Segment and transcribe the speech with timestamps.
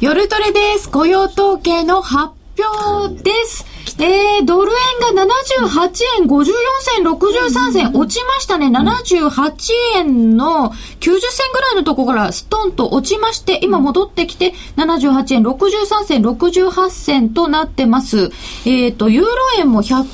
[0.00, 0.88] 夜トレです。
[0.88, 3.66] 雇用統計の発表です。
[4.00, 4.70] えー、ドル
[5.10, 6.44] 円が78円54
[6.80, 8.68] 銭63銭落ちましたね。
[8.68, 10.70] 78円の
[11.00, 11.18] 90銭
[11.52, 18.30] ぐらいのところからストンと落ちまして、今戻ってきて78円63銭68銭となってます。
[18.66, 20.04] えっ、ー、と、ユーロ円も100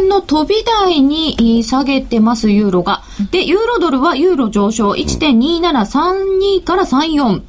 [0.00, 3.02] 円の飛び台に下げてます、ユーロが。
[3.30, 7.42] で、ユーロドルはユーロ上昇1.2732から34。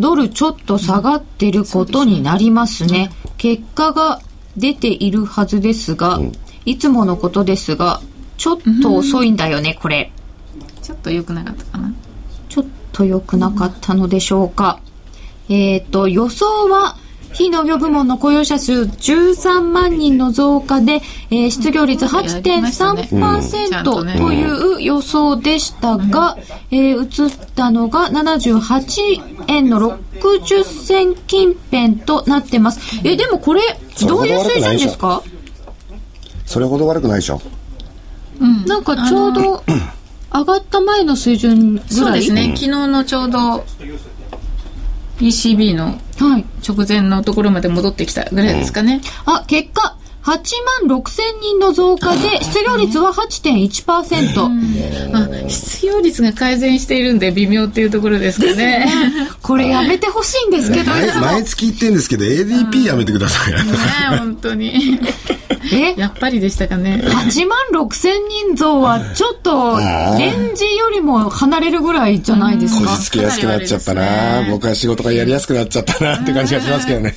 [0.00, 3.10] ドルちょっと下がってることになりますね。
[3.36, 4.20] 結果が
[4.56, 6.32] 出ているはずですが、うん、
[6.64, 8.00] いつものことですが、
[8.36, 10.10] ちょっと遅いんだよね、これ。
[10.82, 11.92] ちょっと良くなかったかな？
[12.48, 14.80] ちょっと良くなかったのでしょうか。
[15.48, 16.96] えっ、ー、と、予想は、
[17.32, 23.84] 非農業部門の雇用者数13万人の増加で、えー、失業率8.3%
[24.18, 26.36] という予想でしたが、
[26.70, 33.00] えー、移ったのが78円の60銭近辺となってます。
[33.04, 33.62] え、でもこれ、
[34.06, 35.22] どういう水準ですか？
[36.46, 37.40] それほど悪くないでしょ。
[38.40, 38.64] うん。
[38.66, 39.62] なんかちょうど、
[40.32, 41.88] 上がった前の水準ぐらい？
[41.90, 42.46] そうですね。
[42.56, 43.64] 昨日のちょうど
[45.20, 46.00] ECB の
[46.66, 49.00] 直前のところまで戻ってきたぐらいですかね。
[49.26, 55.46] あ、結果、8万6千人の増加で、失業率は8.1%。
[55.46, 58.54] あ、失業率が改善しているんで微妙っていうところですかね。
[58.54, 58.92] ね
[59.40, 63.54] これやめてほしいんですけど、毎月言ってるんですけど、ADP やめてください。
[63.54, 63.60] ね、
[64.18, 65.00] 本当に。
[65.72, 65.94] え？
[65.96, 67.00] やっぱりでしたかね。
[67.04, 69.78] 8万6千人増はちょっと、
[70.18, 72.90] レンジよりも離れるぐらいじゃないですか。
[72.90, 77.14] こじつけやすくなっちゃったな、僕は仕事がやりやすくなっちゃったなって感じがしますけどね。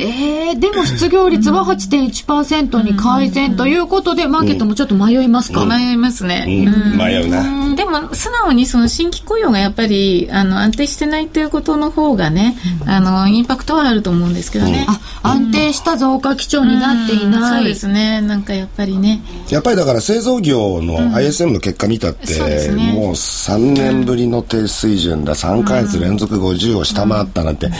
[0.00, 7.74] えー、でも失業率は8.1%に改善ということで、マーケットもちょっと迷いますか、うん、迷いますね、うん、迷うな。
[7.76, 12.56] でも素直にその新規雇用がやっぱりあの安定してないということの方がね、
[12.86, 18.20] あのインパクトはあると思うんですけどね、あ安定した増加基調になっていない、そうですね。
[18.20, 19.20] なんかやっぱりね。
[19.48, 25.34] やっぱりだから製造業の ISM の結果見たって、ね、もう3年ぶりの低水準だ。
[25.34, 27.70] 3か月連続50を下回ったなんて、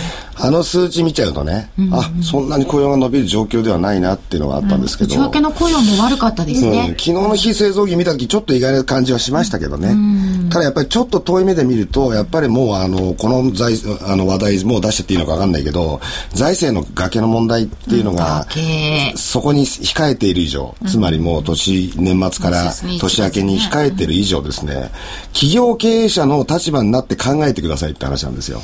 [0.43, 9.95] あの数値見ちゃうとね、あそんなに雇用が伸びる状況ではないなっていうのがあったんですけど、内訳の雇用も悪かったですね、昨日の非製造業見た時ちょっと意外な感じはしましたけどね、
[10.51, 13.75] ただやっぱりちょっと遠い目で見るとやっぱりもうあのこの財
[14.07, 16.01] あの話題もう出しちゃっていいのか分かんないけど
[16.33, 18.47] 財政の崖の問題っていうのが、
[19.17, 24.91] そこに控えている以上、つまりもう年年末から年明けに控えている以上ですね。
[25.33, 28.63] 企業経営者の立場になって考えてくださいって話なんですよ。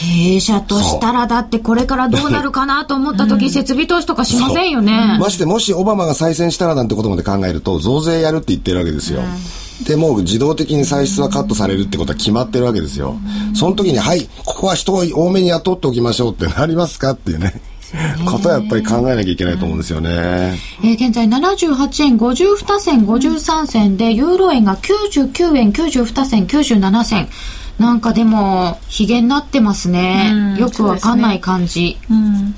[0.00, 5.18] 経営者としたらだってこれからどうなるかなと思った時、設備投資とかしませんよね。
[5.20, 9.20] ましてもしオバマが再選したらなんてことまで考えると増税やるって言ってるわけですよ。
[9.86, 13.16] でも自動的に歳出はカットされるってことは決まってるわけですよ。
[13.54, 17.60] その時にはいここは人を多めに雇っておきましょうってなりますかっていうね。
[18.24, 20.56] ことはやっぱり考えなきゃいけないと思うんですよね。
[20.82, 27.28] えー、現在78円52銭53銭で、ユーロ円が99円92銭97銭。
[27.80, 30.54] なんかでも、ひげになってますね。
[30.58, 31.96] よくわかんない感じ。
[32.10, 32.54] うん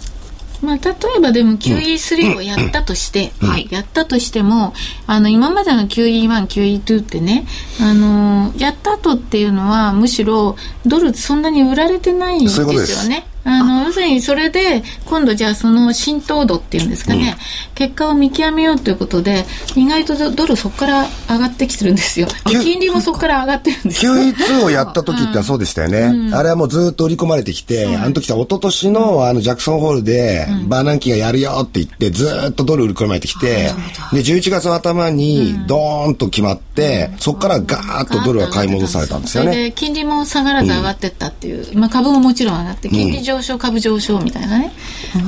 [0.62, 4.74] まあ、例えばでも QE3 をやったとして、うん、はい、やったとしても、
[5.08, 7.46] あの、今までの QE1、QE2 ってね、
[7.80, 10.56] あの、やった後っていうのは、むしろ、
[10.86, 12.66] ドルそんなに売られてないんですよ
[13.08, 13.26] ね。
[13.44, 17.36] あの要するにそれで今度じゃあその浸透度っていうんですかね、
[17.70, 19.44] うん、結果を見極めようということで
[19.74, 22.28] 意外とドルそこから上がってきてるんですよ。
[22.44, 24.12] 金利もそこから上がってるんですよ。
[24.12, 33.70] QE2 をやった時ってそうでしたよね、うん、あれはもうずっと売り込まれてきて、あの時さ一昨年のあのジャクソンホールで、バーナンキーがやるよって言ってずっとドル売り込まれてきて、
[34.12, 39.72] で11月の頭にドーンと決まって、そこからガーッとドルは買い戻されたんですよね。
[39.74, 44.72] 金利も下がらず上がってったっていう、まあ、株ももちろん上がって金利上上昇株上昇みたいなね。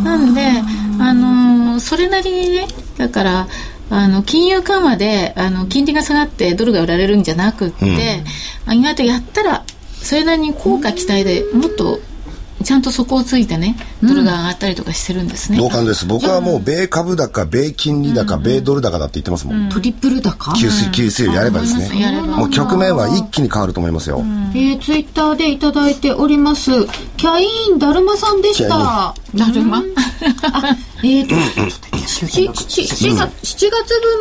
[0.04, 0.42] なんで、
[1.00, 2.66] あのー、それなりにね、
[2.98, 3.48] だから、
[3.90, 8.24] あの金融緩和であの金利が下がってドルが売られるんじゃなくって、
[8.66, 12.00] うん、意外とやったらそれなりに効果期待でもっと
[12.64, 16.06] ちゃんと底をついてねドルが上がったりとかしてるんですね、同感です。
[16.06, 20.54] 僕はもう米株高米金利高、米ドル高だって言ってますもん、トリプル高？
[20.54, 22.20] 給水給水やればですね。
[22.22, 26.70] もう局面は一気に変わると思いますよ、えー、ツイッターでいただいております。
[27.16, 29.14] キャインだるまさんでした。
[29.34, 29.82] だるま？
[31.02, 33.70] えっ、ー、と、7, 月分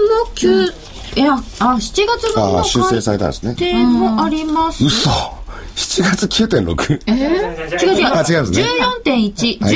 [0.10, 0.74] も9、
[1.16, 3.56] いや、あ、7月分の修正されたんですね。
[3.56, 4.84] 点もあります。
[4.84, 5.10] 嘘
[5.76, 7.02] 7月 9.6?
[7.08, 8.08] えー、違う違う。
[8.08, 8.64] あ、違いますね。
[9.06, 9.76] 14.1、はい、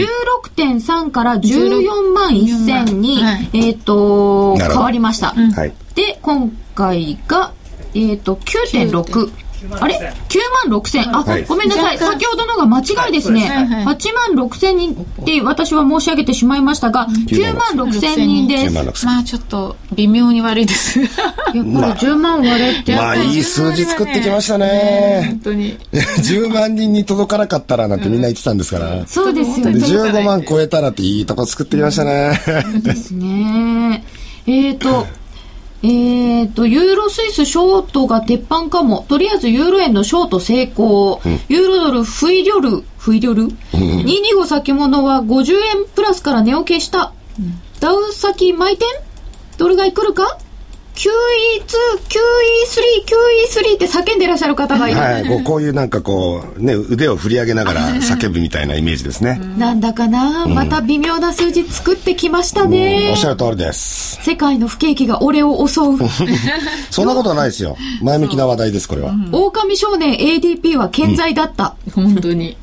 [0.55, 5.29] 16.3から14万1000に、はい、えっ、ー、と、変わりました。
[5.29, 5.73] はい。
[5.95, 7.51] で、今回が、
[7.93, 9.46] えっ、ー、と、9.6。
[9.79, 11.15] あれ ?9 万6千。
[11.15, 11.97] あ、はいごめんなさい。
[11.97, 13.47] 先ほどのが間違いですね。
[13.47, 18.65] はいはい8万6千人って私は申し上げてしまいましたが、9万6千人です。
[18.65, 20.99] 9万やっ6千まあちょっと微妙に悪いです。
[21.07, 22.95] ぱり10万割れて。
[22.95, 25.39] まあいい数字作ってきましたね本。
[25.39, 25.77] 当に。
[25.91, 29.05] 10万人に届かなかったらなんてみんな言ってたんですから。
[29.07, 29.79] そうですよでね。
[29.79, 32.39] 15万超えたらっていいとこ作ってきましたね。
[32.83, 34.03] ですね。
[34.45, 35.05] えーと、
[35.83, 39.05] えーと、ユーロスイスショートが鉄板かも。
[39.07, 41.21] とりあえずユーロ円のショート成功。
[41.49, 43.43] ユーロドルフイリョル、フイリョル、
[43.73, 47.13] ?225 先物は50円プラスから値を消した。
[47.79, 48.87] ダウ先巻いてん？
[49.59, 50.39] ドル買い来るか？
[50.97, 51.11] ?QE2、
[52.09, 54.99] QE3、QE3 って叫んでらっしゃる方がいる。
[54.99, 59.39] はい、こうこういうなんかこう、ね、腕を振り上げながら叫ぶみたいなイメージですね。
[59.57, 63.25] なんだかな、また微妙な数字作ってきましたうんねおっし。
[63.25, 64.19] ゃる通りです。
[64.23, 65.83] 世界の不景気が俺を襲う。
[66.89, 67.77] そんなことはないですよ。
[68.01, 69.13] 前向きな話題です、これは。
[69.31, 71.75] 狼少年 ADP は健在だった。
[71.93, 72.57] 本当に。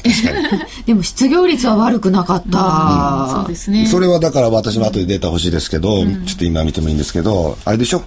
[0.86, 3.28] でも失業率は悪くなかった。
[3.40, 3.86] そうですね。
[3.86, 8.02] それはだから私も後でデータ欲しいですけど、ちょっと今見てもいいんですけど、あれでしょ？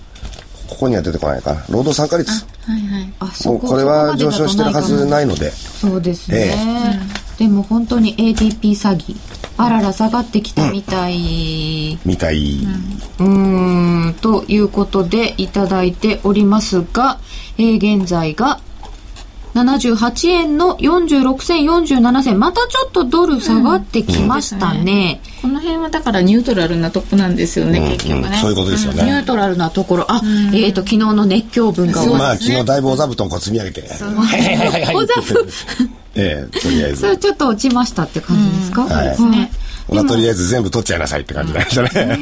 [0.68, 1.62] ここには出てこないかな。
[1.70, 2.32] 労働参加率。
[2.32, 3.14] はいはい。
[3.20, 5.52] あ、もそうこれは上昇してるはずないので。
[5.52, 6.54] そうですね。
[7.40, 9.16] えでも本当に ADP 詐欺。
[9.58, 11.98] あらら下がってきたみたい。
[12.06, 12.68] みたい。
[13.20, 17.20] うーん、ということでいただいておりますが、
[17.58, 18.60] えー現在が
[19.54, 22.40] 78円の46銭47銭。
[22.40, 25.22] またちょっとドル下がってきましたね。
[25.42, 28.38] この辺はだからニュートラルなとこなんですよね、結局ね。
[28.42, 29.12] そういうことですよニュね。
[29.20, 30.12] ートラルなところ。
[30.12, 30.22] あ、
[30.54, 33.88] えっ、と、昨日の熱狂分が終わまあ昨日だいぶお座布団こう積み上げて。
[33.88, 34.96] はいはいはいはい。
[34.96, 35.48] お座布
[36.16, 37.18] ええ、とりあえそれず。
[37.18, 39.52] ちょっと落ちましたって感じですか、はいはいね
[39.90, 42.20] まあとりあえず全部取っちゃいなさいって感じでしたね。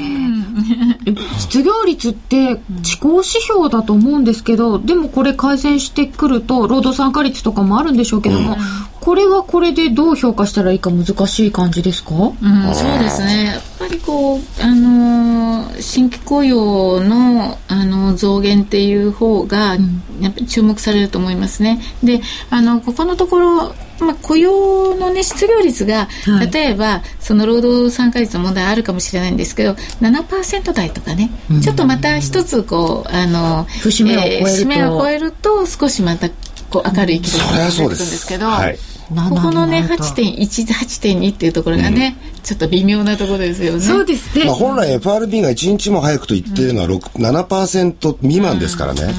[1.38, 8.58] 失業率って地高指標だと思うんですけど、でもこれ改善してくると労働参加率とかもあるんでしょうけども、
[9.06, 12.32] これはこれでどう評価したらいいか難しい感じですか、うん、
[12.74, 13.46] そうですね。
[13.46, 19.78] やっぱりこう、あのー新規雇用の、あのー増減っていう方が、
[20.20, 21.80] やっぱり注目されると思いますね。
[22.04, 31.32] で、あの、ここのところ、まあ、雇用のね、失業率が、はい例えば、その労働参加率の問題あるかもしれないんですけど、7%台とかね、
[31.62, 36.30] ちょっとまた一つ、こう、あの、節目を超えると節目を超えると、少しまた、
[36.70, 38.28] こう、明るい気持ちそりゃそうでになってくるんですす。
[38.28, 38.80] けど、はい。
[39.08, 43.80] ここのね、7になると8.1、8.2っていうところがね、ちょっと微妙なところですよね。
[43.80, 49.14] そうですね、まあ本来 FRB が1日も早くと言っているのは6 7%未満ですからね。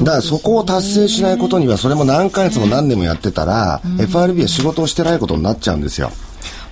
[0.00, 6.10] だからそこを達成しないことにはそれも何ヶ月も何年もやってたら FRB は仕事をしてないことになっちゃうんですよ。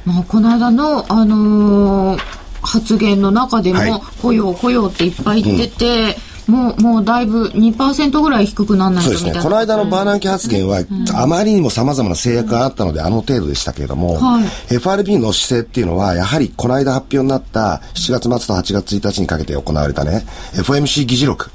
[0.04, 3.90] まあ、この間の、あのー発言の中でも、はい。
[4.20, 6.16] 雇用雇用っていっぱい言ってて、
[6.46, 9.42] もうもうだいぶ2%ぐらい低くならないとそうですね。
[9.42, 10.82] この間のバーナンキ発言は、
[11.14, 14.74] あまりにも様々な制約があったので、あの程度でしたけれども、はい。
[14.74, 20.24] FRB の姿勢っていうのは、やはりこの間発表になった7月末と8月1日にかけて行われたね、
[20.54, 21.50] FOMC 議事録。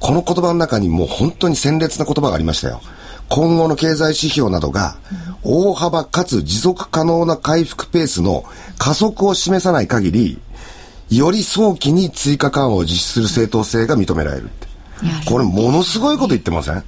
[0.00, 2.80] この言葉の中にもう本当に鮮烈な言葉がありましたよ。
[3.28, 4.96] 今後の経済指標などが、
[5.42, 8.44] 大幅かつ持続可能な回復ペースの
[8.78, 10.38] 加速を示さない限り、
[11.10, 14.66] より早期に追加緩和を実施する正当性が認められるって。
[15.26, 16.82] これものすごいこと言ってません、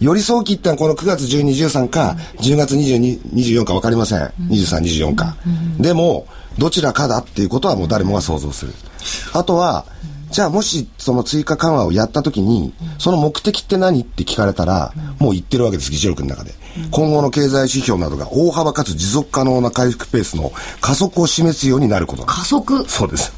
[0.00, 4.20] より早期ってのはこの9月12、13か、10月22、24か分かりません。
[4.48, 5.36] 23、24か。
[5.78, 6.26] でも、
[6.58, 8.74] どちらかだっていうことはもう誰もが想像する。
[9.32, 9.86] あとは、
[10.30, 16.54] じゃあもしその追加緩和をやった時に、その目的って何って聞かれたら、もう言ってるわけです、議事録の中で。
[16.90, 22.88] 今後の経済指標などが大幅かつ持続可能な回復ペースの加速を示すようになること加速？
[22.88, 23.32] そうです。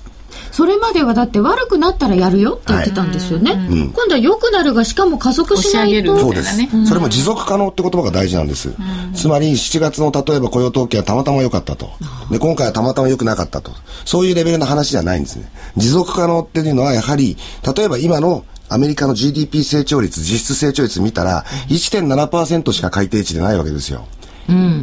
[0.61, 3.53] それまではだって悪くなったらやるよって言ってたんですよね、
[3.95, 8.75] 今度は良くなるがしかも加速しないとそうです、それも持続可能って言葉が大事なんです。
[9.15, 11.89] つまり7月の例えば雇用統計はたまたま良かったと。
[12.31, 13.73] で、今回はたまたま良くなかったと。
[14.05, 15.51] そういうレベルの話じゃないんですね。
[15.79, 17.39] 持続可能っていうのはやはり、
[17.75, 24.07] 例えば今のアメリカの GDP 成長率、実質成長率見たら、1.7%しか改定値でないわけですよ。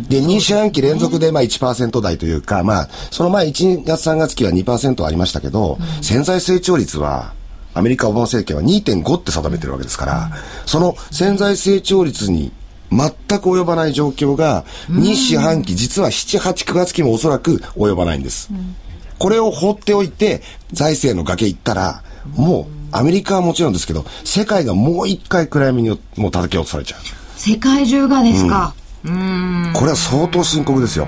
[0.07, 7.33] で、2四半期連続でまあ1%台というか、まあ、その前1月3月期は2%ありましたけど、潜在成長率は、
[7.73, 10.31] アメリカオバマ政権は2.5って定めてるわけですから、
[10.65, 12.51] その潜在成長率に
[12.91, 13.09] 全
[13.39, 18.49] く及ばない状況が、2四半期、実は7、8、9月期もおそらく及ばないんです。
[19.19, 22.03] これを放っておいて、財政の崖行ったら、
[22.35, 26.99] もう、アメリカはもちろんですけど、世界がもう一回暗闇にもう叩き落とされちゃう。
[27.35, 28.73] 世界中がですか、
[29.03, 31.07] これは相当深刻ですよ。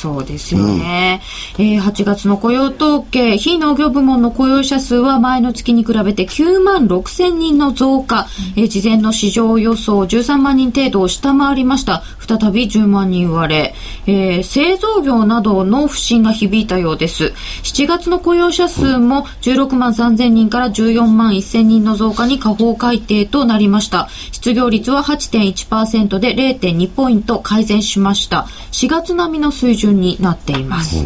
[0.00, 1.20] そうですよね。
[1.58, 8.26] うん、えー、8月の雇用統計、非農業部門の雇用者数は前の月に比べて9万6千人の増加、
[8.56, 12.02] うん、えー、事前の市場予想13万人程度を下回りました。
[12.26, 13.74] 再び10万人割れ、
[14.06, 17.34] えー、製造業などの不振が響いたようです。
[17.62, 24.08] 7月の雇用者数も16万3千人から14万1千人の増加に下方改定となりました。
[24.32, 28.46] 失業率は8.1%で0.2ポイント改善しました。
[28.72, 31.04] 4月並みの水準になっています。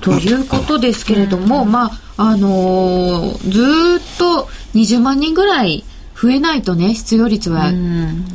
[0.00, 5.84] ということですけれども、まあ、あのー、ずっと20万人ぐらい
[6.20, 7.70] 増えないとね、失業率は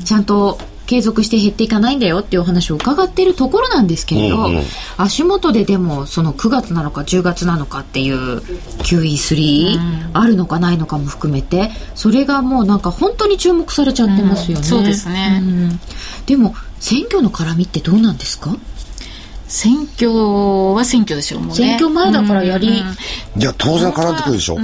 [0.04, 4.64] ちゃんと継続して減っていかないんだよっていうお話を伺っているところなんですけれど、うんうん、
[4.98, 8.40] 足元ででもその9月なのか10月なのかっていう
[8.84, 14.62] QE3、あるのかないのかも含めてそれがもうなんか本当に注目されちゃってますよね。
[14.62, 15.42] うん、そうですね、
[16.28, 18.56] でも選挙の絡みってどうなんですか？
[19.56, 21.56] 選挙は選挙でしょうもね。
[21.56, 22.80] 選挙前だからやり。
[22.80, 22.82] い
[23.42, 24.56] や、当然絡んでくるでしょ。
[24.56, 24.60] う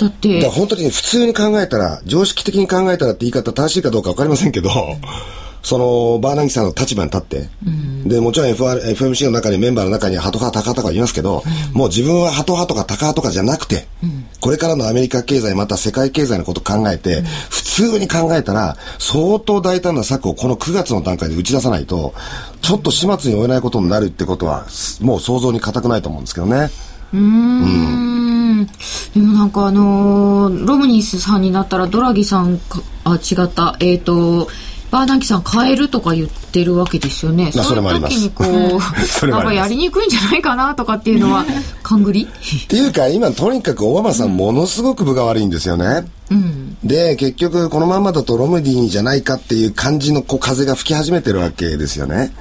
[0.00, 0.40] だって。
[0.40, 4.70] だ本当に普通に考えたら、常識的に考えたらって言い方正しいかどうかわかりませんけど、
[5.62, 22.12] その、バーナンキさんの立場に立って、うん、で、もちろん FR FMC の中にメンバーの中にハト派、タカ派とか言いますけど、うん、もう自分はハト派とかタカ派とかじゃなくて、うん、これからのアメリカ経済、また世界経済のことを考えて、普通に考えたら、相当大胆な策をこの9月の段階で打ち出さないと、
[22.60, 24.66] ちょっと始末に負えないことになるってことは、
[25.00, 26.68] もう想像に難くないと思うんですけどね。
[27.14, 28.66] うん。
[28.66, 33.76] でもなんかあのー、ロムニースさんになったらドラギさんか、あ、違った。
[33.80, 34.48] えっ、ー、と、
[34.94, 37.50] バーナンキさん変えるとか言ってるわけですよね。
[37.50, 38.16] それもあります。
[38.16, 38.48] にこう、
[39.26, 41.44] なんかやりにくいんじゃないかなとかっていうのは、
[41.82, 46.06] 勘繰りっていうか、今とにかくオバマさんものすごく分が悪いんですよね。
[46.30, 52.32] うん、で、結局このままだとロムディじゃないかっていう感じのこう風が吹き始めてるわけですよね。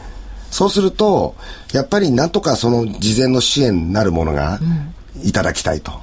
[0.51, 1.33] そうすると、
[1.71, 4.59] やっぱりなんとかその事前の支援なるものが
[5.23, 5.93] いただきたいと。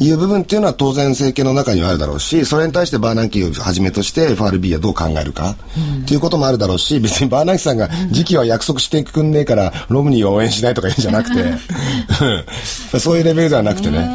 [0.00, 5.56] いう部分っていうのは当然政権の中にはあるだろうし、それに対してバーナンキをはじめとして FRB はどう考えるか、
[6.02, 14.10] っていうこともあるだろうし、 別にバーナンキさんが時期は約束してくんねえから、ロムニーを応援しないとか言うんじゃなくて、そういうレベルではなくてね。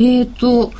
[0.00, 0.22] え。
[0.22, 0.72] っ、ー、と、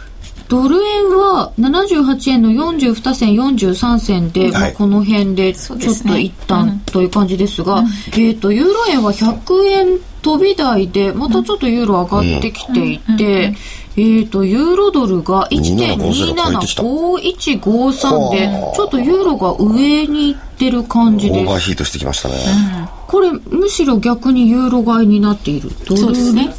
[0.48, 13.56] ドル円は78円の42銭43銭で、はい、まあ、この辺でちょっと一旦という感じですが、うん、えっ、ー、とユーロ円は100円飛び台でまたちょっとユーロ上がってきていて、うん
[13.94, 21.40] えっ、ー、と、ユーロドルが1.275153で、ちょっとユーロが上に行ってる感じです。
[21.40, 22.36] オーバーヒートしてきましたね。
[22.36, 22.38] う
[22.84, 25.68] ん、これ、むしろ逆にユーロ買いになっている。
[25.94, 26.54] そうですね。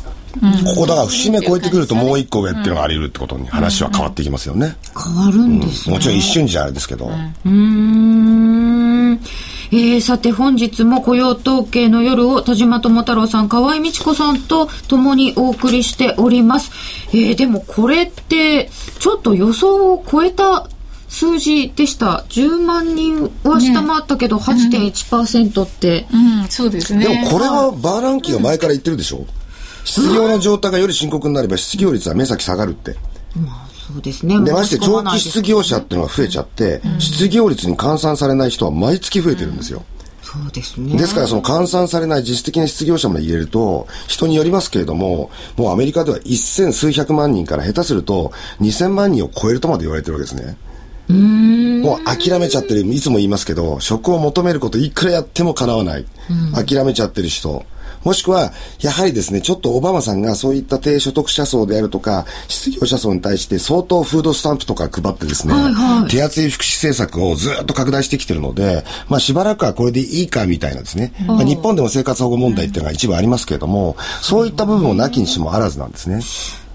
[0.66, 4.76] ここだから節目超えてくるともう一個上っていうのがあり得るってことに話は変わっていきますよね。
[4.96, 7.12] 変わるんですね、もちろん一瞬じゃあれですけど。
[7.46, 9.20] うん。
[9.74, 16.72] えー、さて本日も雇用統計の夜を田島智太郎さん、河合美智子さんと共にお送りしております。
[17.10, 20.68] えー、でもこれってちょっと予想を超えた
[21.10, 22.24] 数字でした。
[22.30, 27.08] 10万人は下回ったけど、ね、8.1%って、うん、うん、そうですね。
[27.08, 29.26] でもこれはバーランキーが前から言ってるでしょ
[29.86, 32.96] 失業の状態がより深刻になれば失業率は目先下がるって。
[33.36, 34.44] まあそうですね。
[34.44, 39.84] でまして長期失業者っていうのが増えちゃって、うん、失業率に換算されない人は毎月増えてるんですよ。
[40.24, 40.98] そうですね。
[40.98, 50.58] ですからその換算されない実質的な失業者まで入れると、人によりますけれども、もうアメリカでは一千数百万人から下手すると2000万人を超えるとまで言われてるわけですね。
[51.08, 56.06] もう諦めちゃってる、いつも言いますけど、職を求めることいくらやっても叶わない。
[56.56, 57.66] 諦めちゃってる人。
[58.04, 76.22] もしくは、やはりですね、ちょっとオバマさんがそういった低所得者層であるとか、失業者層に対して相当フードスタンプとか配ってですね、はいはい、手厚い福祉政策をずっと拡大してきてるので、まあしばらくはこれでいいかみたいなですね、まあ、日本でも生活保護問題っていうのが一部ありますけれども、そういった部分をなきにしもあらずなんですね。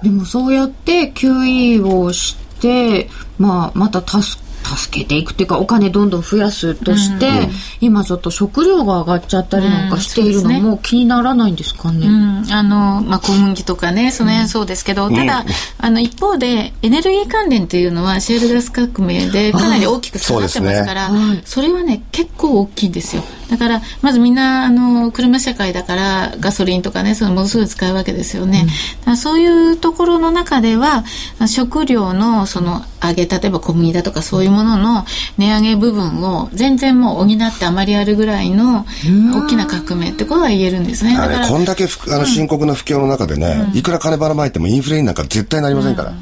[0.03, 3.09] でもそうやって QE をして、
[3.39, 7.35] まあまた助助けていくっていうかお金どんどん増やすとして、うん、
[7.81, 12.07] 今ちょっと食料が上がっちゃったりなんかしているのも気にならないんですかね？
[12.07, 15.45] うんね、あのまあ、小麦とかねその辺そうですけど、ただ、
[15.79, 23.23] あの一方でエネルギー関連というのはシェールガス革命でかなり大きく下がってますから、ね、それはね結構大きいんですよ。
[23.51, 28.67] だからまずみんなあの車社会だからガソリンとかねそのものすごい使うわけですよね。
[29.07, 31.05] うん、そういうところの中では
[31.47, 35.05] 食料のその上げ例えば小麦だとかそういうものの
[35.37, 38.87] 値上げ部分を全然もう補ってあまりあるぐらいの
[39.35, 41.17] 大きな革命ってことは言えるんですね。
[41.17, 46.12] だからこんだけあの深刻な不況の中でね、うん、いくら金ばらまいてもインフレになんか絶対なりませんから。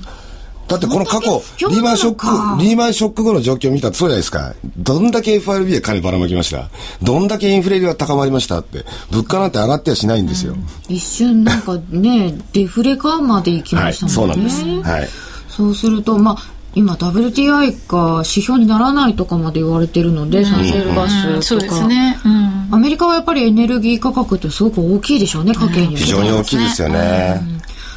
[0.68, 2.26] だってこの過去、リーマンショック、
[2.60, 4.52] リーマンショック後の状況を見たらそうじゃないですか。
[4.76, 6.70] どんだけ FRB で金ばらまきました？
[7.02, 8.58] どんだけインフレが高まりました？
[8.58, 8.84] って。
[9.12, 10.54] 物価なんて上がってはしないんですよ。
[10.54, 14.44] うん、一瞬なんかね、デフレ緩まで行きましたもんね。
[14.44, 14.90] はい、そうなんです。
[14.90, 15.08] はい。
[15.48, 16.36] そうすると、まあ、
[16.76, 21.88] 今 WTI が指標にならないとかまで言われてるので、サンシェルガスとか、うん。
[21.88, 22.18] ね。
[22.22, 26.00] うん、アメリカはやっぱりエネルギー価格ってすごく大きいでしょうね、家計には。
[26.00, 27.40] 非常に大きいですよね。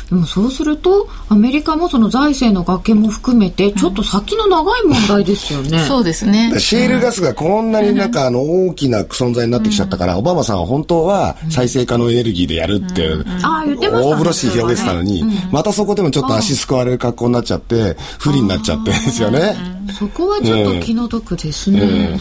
[0.09, 6.59] でもそうするとアメリカもその財政の崖も含めてちょっと先の長い問題ですよね、うん、そうですね。
[6.59, 13.07] シェールガスがこんなになんかあの大きな存在になってきちゃったから、オバマさんは本当は再生可能エネルギーでやるって、
[13.41, 19.55] 大風呂敷広げてたのに、またそこでもちょっと足すくわれる格好になっちゃって不利になっちゃってですよね、
[19.97, 22.19] そこはちょっと気の毒ですね、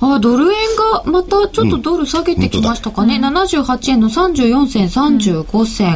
[0.00, 0.58] あドル円
[0.92, 5.91] がまたちょっとドル下げてきましたかね、うん、78円の34銭35銭、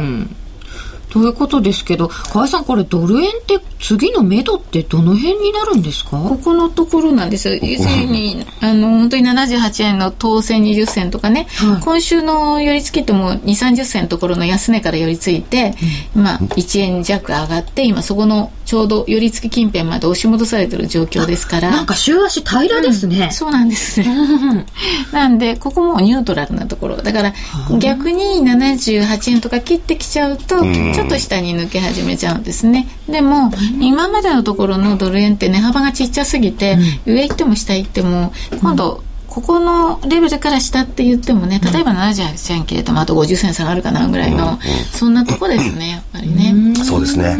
[1.09, 6.17] ということですけど、河合さん、これ、ドル円って次の目処ってどの辺になるんですか？
[6.17, 7.55] ここのところなんですよ。
[7.55, 15.75] 要するに、あの、本当に78円の当選20銭とかね、はい、今週の寄り付きっても2、30銭のところの安値から寄り付いて、
[16.13, 21.71] うん、まあ、1円弱上がって、今そこのちょうど寄り付き近辺まで押し戻されてる状況ですから。
[21.71, 23.27] なんか週足平らですね。
[23.27, 24.65] うん、そうなんですね。
[25.13, 26.97] なんで、ここもニュートラルなところ。
[26.97, 27.33] だから、
[27.79, 32.89] 逆に78円とか切ってきちゃうと、ちょっと下に抜け始めちゃうんですね。
[33.07, 39.01] でも、今までのところのドル円って値幅がちっちゃすぎて、うん、上行っても下行っても、今度、
[39.37, 44.57] ここのレベルから下って言ってもね、例えば78円切れてもあと50銭下がるかなぐらいの、
[44.91, 46.73] そんなとこですね、やっぱりね。
[46.83, 47.37] そうですね。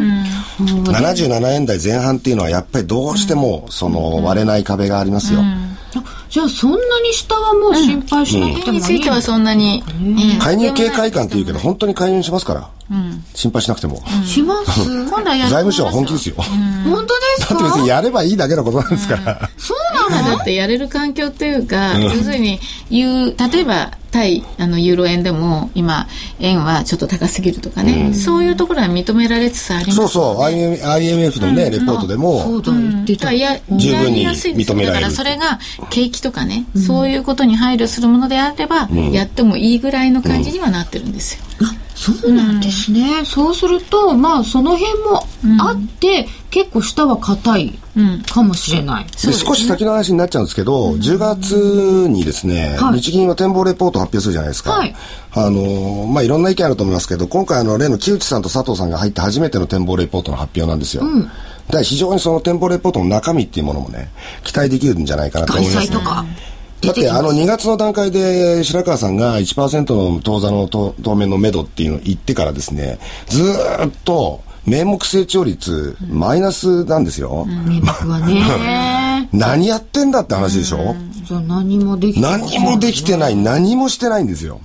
[0.60, 5.40] うん、77円台前半っていうのはやっぱりどうしてもその割れない壁がありますよ。
[6.30, 9.44] じゃあそんなに下はもう心配しなくてもいい、うん、についてはそん。
[9.44, 9.82] なに、
[10.40, 12.70] 介入警戒感っていうけど本当に介入しますから。
[12.90, 14.02] うん、心配しなくても。
[14.24, 14.82] します。
[14.86, 16.36] 今度は財務省は本気ですよ。
[16.38, 17.56] 本当ですか？
[17.56, 19.50] だって別にやればいいだけのことなんですから。
[19.58, 19.78] そう
[20.10, 22.60] なのだってやれる環境っていうか、要するに、
[22.90, 26.08] 言う、例えば、対あのユーロ円でも今
[26.40, 30.44] 円はちょっと高すぎるとかね、うん、そういうところは認められつつあります、ね、そうそう。
[30.44, 33.34] IMF のね、うん、レポートでも、そうだ言ってた。
[33.34, 34.94] や十分に認められる。
[34.94, 35.60] だからそれが
[35.90, 41.44] 景気とかね、そういうことに配慮するものであれば、やってもいいぐらいの感じにはなってるんですよ、
[41.96, 45.24] そうなんですね、うん、そうするとまあその辺も
[45.60, 47.80] あって、うん、結構下は硬い
[48.32, 54.96] かもしれない、うん、少し先の話になっちゃうんですけど、うん、10月にですね、はい、日銀は展望レポートを発表するじゃないですか、はい、
[55.34, 61.34] あのまあいろんな意見あると思いますけど今回あの例の木内さんと佐藤さんが入って初めての展望レポートの発表なんですよ、うん、だか
[61.74, 64.10] ら非常にその展望レポートの中身っていうものもね
[64.44, 66.26] 期待できるんじゃないかなと思います、ね、とか
[66.82, 77.46] だってあの2月の段階で白川さんが1%の当座の当面のめどっていうのを言ってからですね、ずっと名目成長率マイナスなんですよ。
[77.46, 79.30] 名目はね。
[79.32, 82.42] 何やってんだって話でしょ、じゃあ何もできてない。
[82.42, 84.60] 何もできてない、何もしてないんですよ。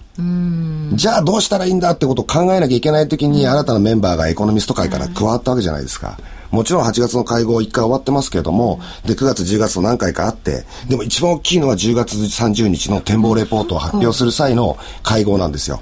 [0.94, 6.18] じゃあどうしたらいいんだってことを考えなきゃいけない時に新たなメンバーがエコノミスト界から加わったわけじゃないですか。
[6.50, 15.80] もちろん8月の会合1回終わってますけれども、で、9月、10月と何回かあって、でも一番大きいのは10月30日の展望レポートを発表する際の会合なんですよ。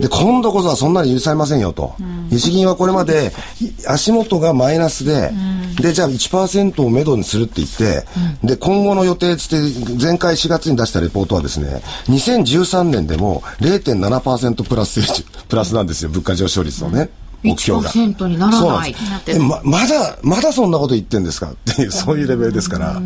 [0.00, 1.94] で、今度こそはそんなに許されませんよと。
[2.30, 3.32] 日銀はこれまで
[3.86, 5.30] 足元がマイナスで、
[5.80, 8.06] で、じゃあ1%をめどにするって言って、
[8.44, 15.00] で、今後の予定つって、前回4月に出したレポートはですね、2013年でも0.7%プラス
[15.48, 17.08] プラスなんですよ、物価上昇率のね。
[17.42, 17.90] 目標が。
[17.90, 18.94] 1%にならない。
[19.38, 23.00] ままだ、まだそんなこと言ってんですかっていう、そういうレベルですから、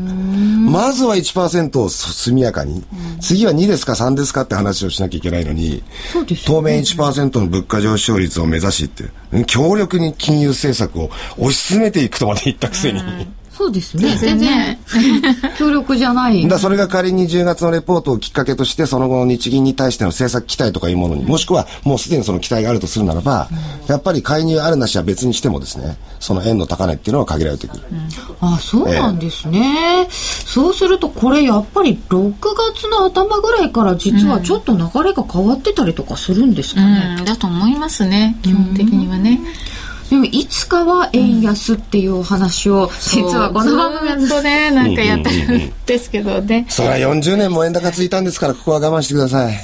[0.70, 2.84] まずは1%を速やかに、
[3.20, 5.82] 次は2ですか3ですかって話をしなきゃいけないのに、
[6.46, 9.10] 当面1%の物価上昇率を目指しって、
[9.46, 13.02] 強力に金融政策を推し進めていくとまで言ったくせに。
[13.56, 14.16] そうですね。
[14.16, 14.78] 全然、
[15.58, 16.48] 協力じゃない。
[16.48, 27.82] だそれが仮に10月のレポートをきっかけとして、その後の日銀に対しての政策期待とかいうものに、もしくはもうすでにその期待があるとするならば、うん、やっぱり介入あるなしは別にしてもですね、その円の高値っていうのは限られてくる。
[27.92, 27.94] う
[28.46, 32.32] ん、あ、そうなんですね、えー、そうするとこれやっぱり6
[32.72, 37.16] 月の頭ぐらいから実はちょっと流れが変わってたりとかするんですかね。
[37.18, 39.40] うん、だと思いますね、基本的にはね。
[40.12, 49.58] でもいつかは円安っていうお話を、実はこの番組はずっとねなんかやってるんですけどね、それは40年も円高ついたんですからここは我慢してください。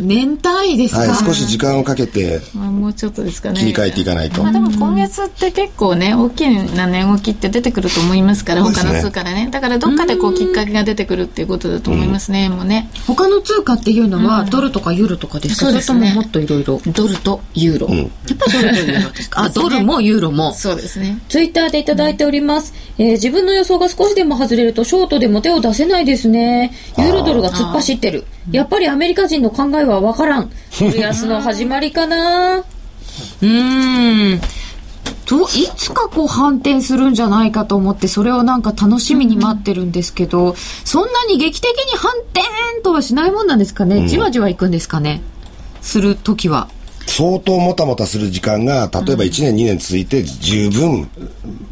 [0.00, 3.60] 年単位ですか、はい、少し時間をかけてまあもうちょっとですかね。
[3.60, 9.48] 切り替えていかないと、まあ、でも今月って結構ね大きな値動きって出てくると思いますから他の通貨でね。
[9.50, 12.88] だからどっかでこうきっかけが出てくるっていうことだと思いますね、もうね。
[13.06, 16.80] 他の通貨っていうのは、ドルとかユーロとかですか、それとももっといろいろ。
[16.86, 18.08] ドルとユーロ、やっ
[18.38, 19.42] ぱりドルとユーロですか？
[19.44, 20.52] あドルももユーロも。
[20.54, 21.18] そうですね。
[21.28, 22.72] ツイッターでいただいております。
[22.98, 26.72] うん、えー、自分の予想が少しでも外れるとショートでも手を出せないですね。
[26.96, 28.24] ユーロドルが突っ走ってる。
[28.50, 30.50] やっぱりアメリカ人の考えはわからん。
[30.78, 32.58] ドル安の始まりかな。
[32.58, 34.40] うーん。
[35.26, 42.40] といつかこう反転するんじゃないかと思ってそれをなんか楽しみに待ってるんですけど、うん、そんなに劇的に反転
[42.82, 45.20] とはしないもんなんですかね、うん、じわじわいくんですかね
[45.82, 46.68] する時は。
[47.10, 51.10] 相当もたもたする時間が、例えば1年、2年続いて十分、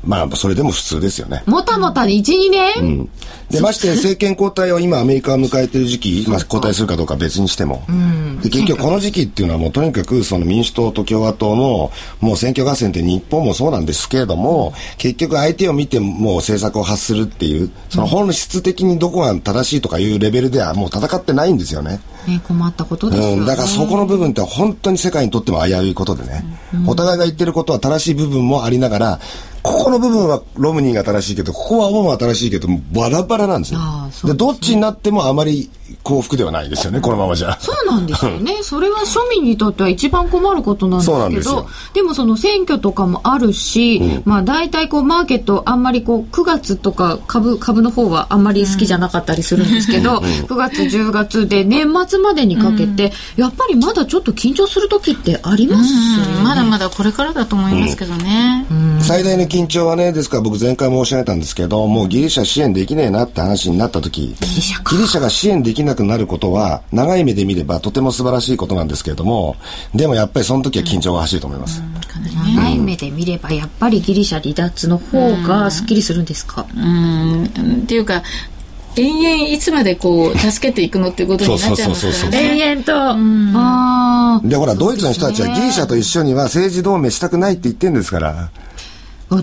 [0.04, 1.44] まあ、それでも普通ですよね。
[1.46, 3.08] もたもたで1、2年、うん、
[3.48, 7.84] で、まして政権交代を今アメリカが迎えている時期、まあ、交代するかどうか別にしても。
[7.88, 22.00] うん、で、結局この時期っていうのはもうとにかくその民主党と共和党のもう選挙合戦って日本もそうなんですけれども、結局相手を見てもう政策を発するっていう、その本質的にどこが正しいとかいうレベルではもう戦ってないんですよね。
[22.26, 29.20] ね、困ったことですよ、ね、うん、だからそこの部分って本当に世界にとっても危ういことでね、うん、お互いが言ってることは正しい部分もありながら
[29.62, 33.80] ここの部分はロムニーが正しいけどここはオバマは正しいけどバラバラなんですよ。
[34.24, 35.70] で、ね、どっちになってもあまり
[36.02, 37.56] 幸福ではないですよね、このままじゃ。
[37.60, 38.58] そうなんですよね。
[38.62, 58.66] それは庶民にとっては一番困ることなんですけど、でもその選挙とかもあるし、うん、まあ大体こうマーケットあんまりこう9月とか株、株の方はあんまり好きじゃなかったりするんですけど、うん、9月、10月で年末までにかけて、うん、やっぱりまだちょっと緊張する時ってありますよね、まだまだこれからだと思いますけどね。
[59.00, 69.54] 最大の緊張はね、ですから僕前回申し上げたんですけど、もうギリシャ支援できねえなって話になった時、ギリシャが支援できなくなることはは長い目で見ればとても素晴らしいことなんですけれども
[69.94, 76.66] でもやっぱりその時は緊張が走ると思います、うん、長い目で見ればやっぱりギリシャ離脱の方がすっきりするんですか？
[76.76, 77.44] うん。
[77.44, 77.48] っ
[77.86, 78.24] ていうか
[78.96, 82.58] 延々いつまでこう助けていくのっていうことになっちゃいますからね。
[82.58, 82.92] 延々と。
[83.56, 88.50] あでほらドイツの人たちはギリシャと一緒には政治同盟したくないって言ってるんですから。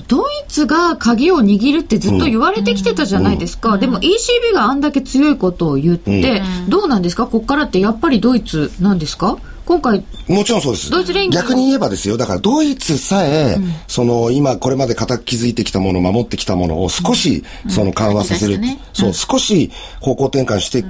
[0.08, 7.26] ドイツが鍵を握るってずっと言われてきてたじゃないですか、うん、でも ECB があんだけ強いことを言って、うん、どうなんですか？
[7.26, 9.38] ここからってやっぱりドイツなんですか？
[9.66, 10.90] 今回もちろんそうです。
[10.90, 12.18] ドイツ連逆に言えばですよ。
[12.18, 18.58] だからドイツさえ、うん、その今これまで固く築いてきたもの、守ってきたものを少し、その緩和させる。
[18.60, 20.84] ね、そう、少し方向転換して、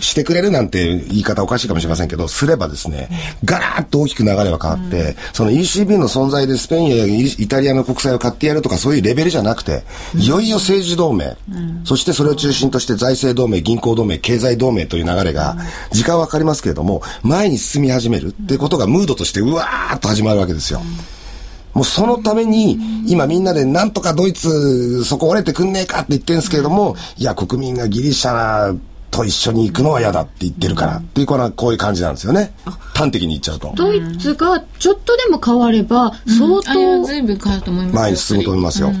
[0.00, 3.08] してくれるなんて言い方おかしいかもしれませんけど、すればですね、
[3.44, 9.82] ガラッと大きく流れは変わって、その ECB の存在でスペインやイタリアの国債を買ってやるとかそういうレベルじゃなくて、
[10.14, 11.36] いよいよ政治同盟、
[11.84, 15.56] そしてそれを中心として財政同盟、銀行同盟、経済同盟という流れが、
[15.92, 20.80] 時間はかかりますけれども、前に進み始めるっていうことがムードとしてうわーっと始まるわけですよ。
[21.74, 28.76] もうそのために、今みんなでなんとかドイツ、そこ折れてくんねえかって言ってるんですけれども、いや、国民がギリシャ
[29.10, 32.52] と一緒に行くのは嫌だって言ってるから、っていうこのこういう感じなんですよね。
[32.94, 33.72] 端的に言っちゃうと。
[33.74, 38.92] ドイツがちょっとでも変われば、相当、随分変わると思います前に進むと思いますよ。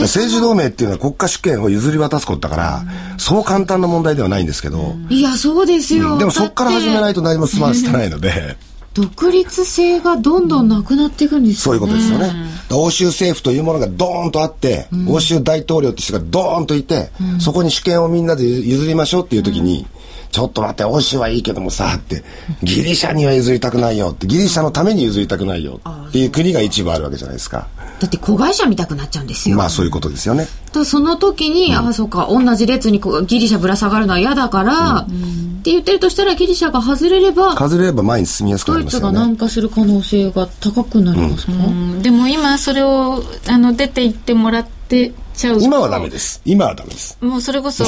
[0.00, 2.84] 政治同盟っていうのは国家主権を譲り渡すことだから、
[3.18, 4.94] そう簡単な問題ではないんですけど。
[5.08, 6.18] いや、そうですよ。
[6.18, 8.56] でもそこから始めないと何も進ませてないので。
[8.94, 11.72] 独立性がどんどんなくなっていくんですよね。
[11.72, 12.32] そういうことですよね。
[12.72, 19.99] 欧州政府というものがドーンとあって、うん、欧州大統領って人がドーンといて、うん、そこに主権をみんなで譲りましょうっていう時に、うん
[20.30, 22.22] ちょっと待って、欧州はいいけどもさ、って、
[22.62, 27.68] ギリシャには譲りたくないよって、ギリシャのために譲りたくないよっていう国が一部あるわけじゃないですか。
[28.00, 29.56] だって子会社見たくなっちゃうんですよ。
[29.56, 30.48] まあそういうことですよね。
[30.72, 39.02] だその時に、うん、ああ、そうか、同じ列にこうギリシャぶら下がるのは嫌だから、うん、って言ってるとしたらギリシャが外れれば、外れれば前に進みやすくなりますよね。
[39.02, 46.40] ドイツが軟化する可能性が高くなりますか、うん、でも今それをあの出て行ってもらってちゃう今はダメです。
[46.44, 47.18] 今はダメです。
[47.20, 47.84] もうそれこそ、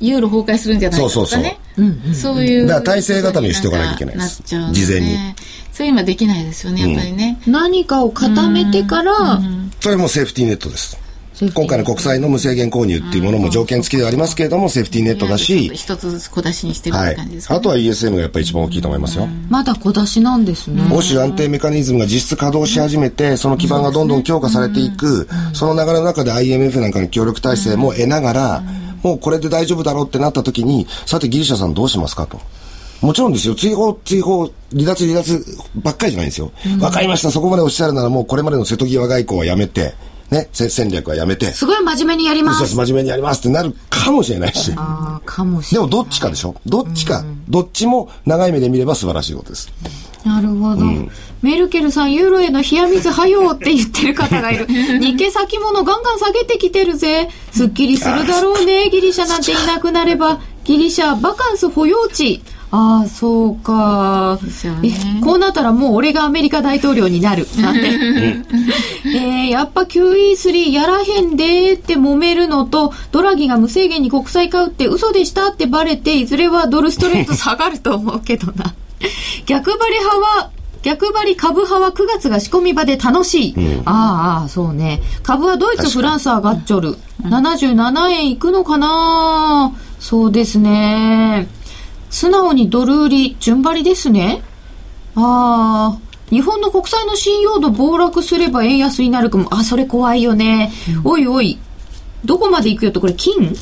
[0.00, 1.58] ユーロ崩壊するんじゃないかとかね。
[1.74, 2.34] そうそうそう。
[2.34, 2.66] そういう。
[2.66, 4.42] だから体制固めにしておかなきゃいけないです。
[4.44, 5.16] 事前に。
[5.72, 7.40] そういう今できないですよね、やっぱりね。
[7.46, 9.40] 何かを固めてから、
[9.80, 10.96] それもセーフティーネットです。
[11.40, 19.26] 今回の国債の無制限購入っていうものも条件付きではありますけれども、セーフティーネットだし、一つずつ小出しにしてるって感じですか、ね、はい、あとは ESM がやっぱり一番大きいと思いますよ。
[19.48, 20.82] まだ小出しなんですね。
[20.92, 28.62] 欧州安定メカニズムが実質稼働し始めて、その基盤がどんどん強化されていく、その流れの中で IMF なんかの協力体制も得ながら、
[29.02, 32.40] もうこれで大丈夫だろうってなった時に、さてギリシャさんどうしますかと。
[33.00, 33.54] もちろんですよ。
[33.56, 35.44] 追放、追放、離脱、離脱
[35.74, 36.52] ばっかりじゃないんですよ。
[36.80, 37.30] わ、かりました。
[37.30, 39.94] そこまでおっしゃるならもうこれまでの瀬戸際外交はやめて、
[40.34, 41.52] ね、戦略はやめて。
[41.52, 42.66] すごい真面目にやります。
[42.74, 44.72] 真面目にやりますってなるかもしれないし。
[44.76, 45.88] ああ、かもしれない。
[45.90, 46.56] でもどっちかでしょ？
[46.66, 49.72] どっちか、うん、どっちも長い目で見れば素晴らしいことです。
[50.24, 51.10] なるほど、うん、
[51.42, 54.66] メルケルさん、ユーロへの冷や水はよって言ってる方がいる。
[54.98, 57.28] 日経先物ガンガン下げてきてるぜ。
[57.52, 58.88] すっきりするだろうね。
[58.90, 60.40] ギリシャなんていなくなれば。
[60.64, 62.42] ギリシャバカンス保養地。
[62.76, 64.36] ああ、そうか、
[64.82, 67.46] ね、こうなったらもう俺がアメリカ大統領になる。
[67.56, 67.82] なんて。
[69.06, 78.74] えー、やっぱ QE3 やらへんでって揉めるのと、ドラギが無制限に国債買うって嘘でしたってバレて、いずれはドルストレート下がると思うけどな。
[79.46, 80.50] 逆張り派は
[80.82, 83.54] 逆張り株派は9月が仕込み場で楽しい。
[83.54, 85.00] うん、ああ、そうね。
[85.22, 86.96] 株はドイツ、フランス上がっちょる。
[87.22, 91.46] 77円いくのかなそうですね。
[92.14, 94.40] 素直にドル売り、順張りですね。
[95.16, 95.98] ああ、
[96.30, 99.52] 日本の国債の信用度暴落すれば円安になるかも。
[99.52, 100.70] あ、それ怖いよね。
[101.04, 101.58] うん、おいおい、
[102.24, 103.56] どこまで行くよと、これ金？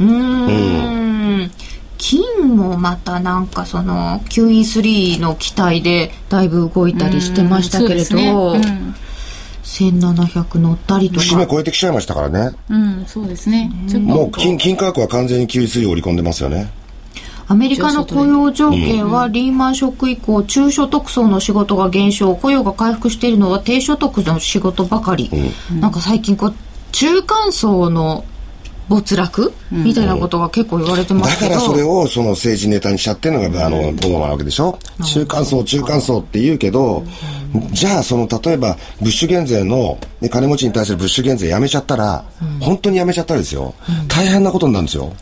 [0.00, 0.08] うん。
[0.08, 0.50] う
[1.44, 1.50] ん。
[1.96, 8.60] 金もまたなんかその QE3 の期待でだいぶ動いたりしてましたけれど、うん。
[8.60, 8.68] ね。
[8.68, 8.94] うん、
[9.62, 11.20] 1700乗ったりとか。
[11.20, 12.56] 節目超えてきちゃいましたからね。
[12.68, 16.72] うんそうですね、もう金金価格は完全に QE3 を織り込んでますよね
[17.46, 25.30] アメリカの雇用条件はリーマンショック以降、中所得層の仕事が減少、雇用が回復しているのは低所得の仕事ばかり。
[25.70, 26.54] うん、なんか最近こう、
[26.92, 28.24] 中間層の
[28.88, 31.50] 没落、みたいなことが結構言われてますけど。
[31.50, 34.78] だからそれをその政治ネタにしちゃってるのが、あの、マなわけでしょ？
[35.02, 37.02] 中間層、中間層って言うけど、
[37.72, 42.24] じゃあその、例えば、ブッシュ減税の、ね、金持ちに対するブッシュ減税やめちゃったら、
[42.60, 43.74] 本当にやめちゃったらですよ、
[44.08, 45.12] 大変なことになるんですよ。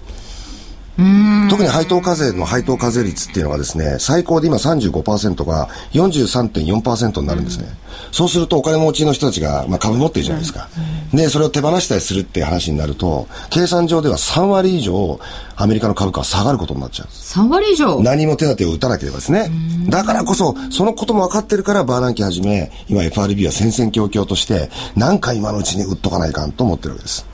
[1.49, 7.67] 特に配当課税の配当課税率っていうのがですね、最高で今35%が43.4%になるんですね。
[8.11, 10.69] そうするとお金持ちの人たちが、まあ、株持ってるじゃないですか。
[11.13, 15.19] で、それを手放したりするっていう話になると、計算上では3割以上
[15.57, 17.39] アメリカの株価は下がることになっちゃうんです。
[17.39, 18.01] 3割以上？
[18.03, 19.51] 何も手立てを打たなければですね。
[19.89, 27.27] だからこそ、そのことも分かってるから、バーナンキはじめ、今 FRB は戦々恐々として、何か今のうちに売っとかないかんと思ってるわけです。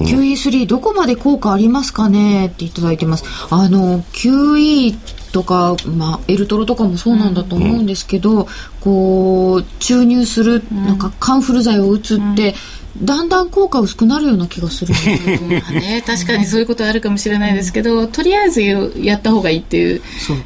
[0.00, 2.46] QE3 どこまで効果ありますかね？
[2.46, 3.24] っていただいてます。
[3.50, 4.96] あの、QE
[5.32, 8.46] とか、まあ、エルトロとかもそうなんだと思うんですけど、うん、
[8.80, 12.54] こう、注入する、なんか、カンフル剤を打つって、
[12.98, 20.02] うん、だんだん効果薄くなるような気がするね、 確かにそういうことあるかもしれないですけど、とりあえずやった方がいいっていう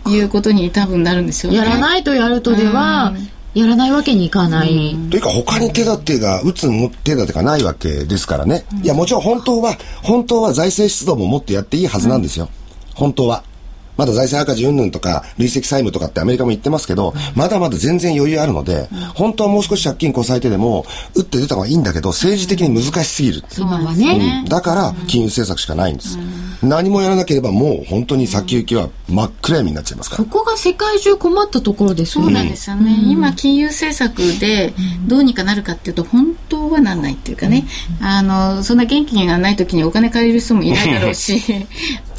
[0.08, 1.58] いうことに多分なるんですよね。
[1.58, 4.96] やらないとやるとでは、うんやらないわけにいかない。
[5.10, 6.68] というか他に手立てが、打つ
[7.04, 8.64] 手立てがないわけですからね。
[8.82, 12.48] いや、もちろん本当は、本当は財政出動ももっとやっていいはずなんですよ。
[12.94, 13.42] 本当は。
[14.00, 23.44] まだ財政赤字云々とか、累積債務とかってアメリカも言ってますけど、まだまだ全然余裕あるので、本当はもう少し借金こさえてでも、打って出た方がいいんだけど、政治的に難しすぎる。
[23.58, 24.48] 今はね、うん。
[24.48, 26.18] だから、金融政策しかないんです。
[26.62, 30.24] 何もやらなければもう本当に先行きは真っ暗闇になっちゃいますから。
[30.24, 32.26] そこが世界中困ったところですよね。
[32.26, 32.98] そうなんですよね。
[33.04, 34.72] 今、金融政策で
[35.06, 37.66] どうにかなるかっていうと、本当はなんないっていうかね、
[38.00, 41.42] あの、そんな元気がない時にお金借りる人もいないだろうし、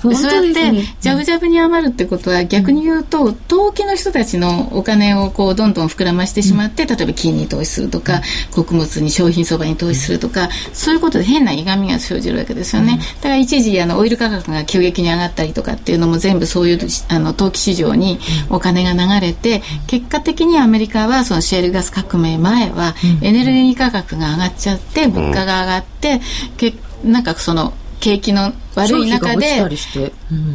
[0.01, 0.51] そうやって
[0.99, 26.21] ジャブジャブに余るってことは逆に言うと投機の人たちのお金をこうどんどん膨らましてしまって、例えば金に投資するとか穀物に商品相場に投資するとかそういうことで変ないがみが生じるわけですよね、だから一時あのオイル価格が急激に上がったりとかっていうのも全部そういうあの投機市場にお金が流れて結果的にアメリカはそのシェールガス革命前はエネルギー価格が上がっちゃって物価が上がって
[26.57, 29.61] けなんかその景気の悪い中で、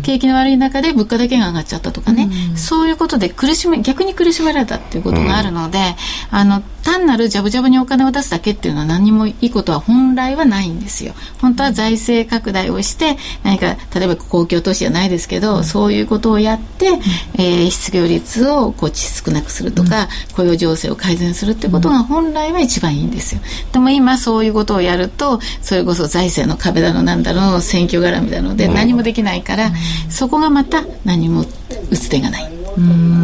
[0.02, 11.14] 景気の悪い中で物価だけが上がっちゃったとかね、うん、そういうことで苦しめ逆に苦しめられたっていうことがあるので、うん、あの単なるジャブジャブにお金を出すだけっていうのは何もいいことは本来はないんですよ。
[11.40, 16.86] 本当は財政拡大をして何か例えば公共投資じゃないですけど、そういうことをやって、
[17.34, 23.40] えー、失業率をこう少なくするとか、雇用情勢を改善するってことが本来は一番いいんですよ。
[23.72, 29.65] でも今そういうことをやるとそれこそ財政の壁だのなんだろう選挙絡みなので何もできないから、
[30.08, 31.44] そこがまた何も
[31.90, 32.55] 打つ手がない。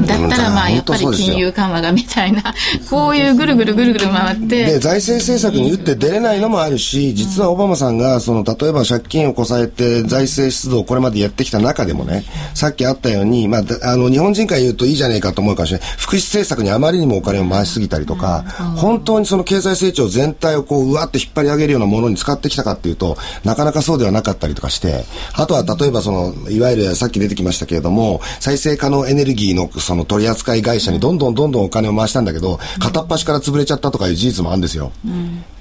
[0.06, 2.42] だったらまあやっぱり金融緩和がみたいな
[2.88, 18.44] こういうぐるぐるぐるぐる回ってで財政政策に打って出れないのもあるし実はオバマさんがその例えば借金をこさえて財政出動をこれまでやってきた中でもねさっきあったように、まあ、あの日本人から言うといいじゃねえかと思うかもしれない福祉政策にあまりにもお金を回しすぎたりとか
[18.76, 34.92] 本当にその経済成長全体をこううわって引っ張り上げるようなものに使ってきたかっていうとなかなかそうではなかったりとかしてあとは例えばそのいわゆるさっき出てきましたけれども再生可能エネルギーのその取扱会社にどんどんどんどんお金を回したんだけど、片っ端から潰れちゃったとかいう事実もあるんですよ。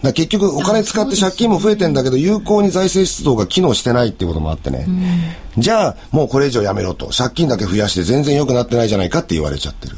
[0.02, 4.88] だ結局お金使って借金も増えてんだけど、有効に財政出動が機能してないっていうこともあってね。
[5.58, 7.08] じゃあ、もうこれ以上やめろと。
[7.08, 9.98] 借金だけ増やして全然良くなってないじゃないかって言われちゃってる。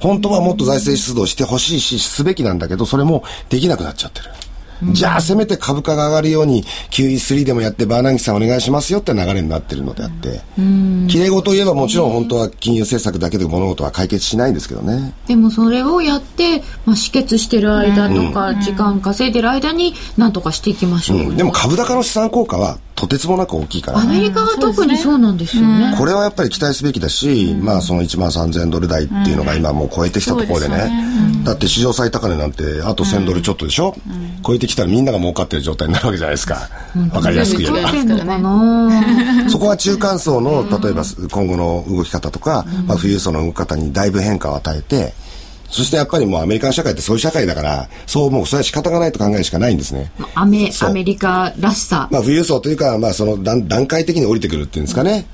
[0.00, 4.26] 本当はもっと財政出動してほしいし、すべきなんだけど、それもできなくなっちゃってる。
[4.90, 10.40] じゃあせめて株価が上がるように QE3 でもやってバーナンキさんお願いしますよって流れになってるのであって、
[11.08, 15.14] きれい事を言えばもちろん本当は金融政策だけで物事は解決しないんですけどね。
[15.26, 24.96] でもそれをやって、まあ、止血してる間とか、時間稼いでる間に何とかしていきましょう、うん、でも株高の資産効果はとてつもなく大きいから、アメリカは特に。
[24.96, 33.96] そうなんですよね、これはやっぱり期待すべきだし、まあその1万3000ドル台っていうのが今もう超えてきたところでね、だって史上最高値なんてあと1000ドルちょっとでしょ、
[34.46, 36.68] 超えてきたらみんなが儲かってる状態になるわけじゃないですか、
[37.12, 37.90] わかりやすく言えば、
[39.50, 45.12] そこは中間層の例えば今後の動き方とか、まあ、富裕層の動き方にだいぶ変化を与えて
[45.72, 50.12] そしてやっぱりもうアメリカの社会ってそういう社会だから、そうもうそれは仕方がないと考えるしかないんですね。
[50.34, 52.08] アメアメリカらしさ。
[52.12, 55.26] まあ富裕層というか、まあその段段階的に降りてくるっていうんですかね。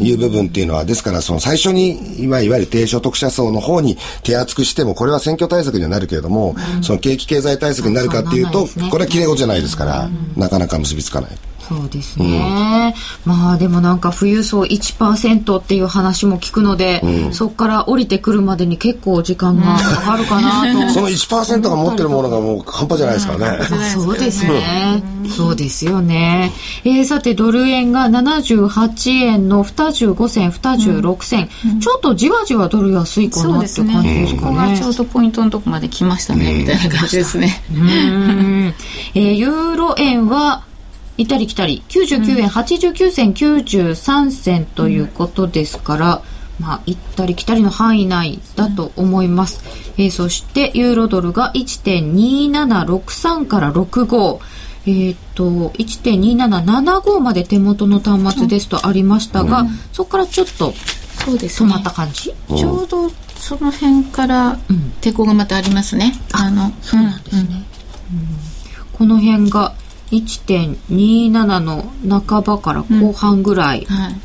[0.00, 11.30] いう部分っていうのは、ですからその最初に、いわゆる低所得者層の方に手厚くしても、これは選挙対策にはなるけれども、その景気経済対策になるかっていうと、これはきれい事じゃないですから、なかなか結びつかない。
[11.68, 12.94] そうですね、
[13.26, 26.52] うん、まあでもなんか富裕層1%っていう話も聞くので、うん、そこから降りてくるまでに結構時間がかかるかなと、その1%が持ってるものがもう半端じゃないですからね、そうですね、そうですよね、
[26.84, 31.48] えー、さてドル円が78円の25銭26銭、
[31.80, 37.60] ちょっとじわじわドル安いかなって感じですかね、ね、ここがちょうどポイントのとこまで来ましたね、みたいな感じですね、
[39.14, 40.64] えー、ユーロ円は
[41.16, 41.82] 行ったり来たり。
[41.88, 46.22] 99円89銭93銭ということですから、
[46.60, 49.62] まあ、行ったり来たりの範囲内だと思います。
[49.98, 54.40] えー、そして、ユーロドルが1.2763から65。
[54.86, 64.56] えー、っと、1.2775まで手元の端末ですとありましたが、うん、そこからちょっと止まった感じ、ね、ちょうどその辺から
[65.00, 66.14] 抵抗がまたありますね。
[66.34, 67.64] うん、あの、そうなんですね。
[68.12, 68.28] うん、
[68.92, 69.74] この辺が
[70.10, 73.94] 1.27の半ばから後半ぐらい、うん。
[73.94, 74.16] はい、はい、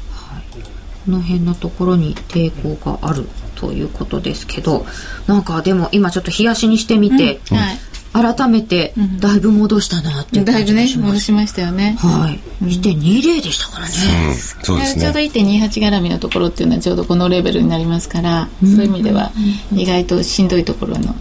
[1.06, 4.86] この辺のところに抵抗があるということですけど
[5.28, 7.58] なんかでも今ちょっと冷やしにしてみて、うん。
[7.58, 7.78] はい。
[8.14, 11.96] 改めてだいぶ戻したなっていう感じがします、だいぶね戻しましたよね。
[11.98, 13.94] はい、うん、1.20でしたからね、
[14.28, 15.02] うん、そうですね。
[15.02, 19.32] ちょうど1.28絡みのところっていうのはちょうどこのレベルになりますから、うん、そういう意味では
[19.74, 21.16] 意外としんどいところの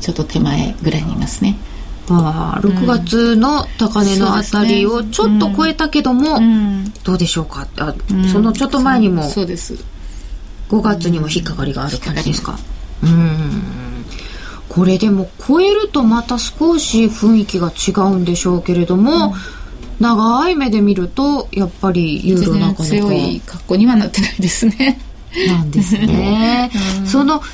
[0.00, 1.56] ちょっと手前ぐらいにいますね
[2.08, 6.40] ああ6月の高値のあたりをちょっと超えたけども、
[7.02, 7.66] どうでしょうか？
[7.78, 7.94] あ、
[8.32, 9.74] そのちょっと前にもそうです。
[10.68, 12.58] 5月にも引っかかりがある感じですか？
[13.02, 14.04] うん。
[14.68, 19.34] これでも超えるとまた少し雰囲気が違うんでしょうけれども、
[20.00, 25.00] 長い目で見るとやっぱりユーロなかなか強い格好にはなってないですね。
[25.48, 26.70] なんですね、
[27.04, 27.46] そのた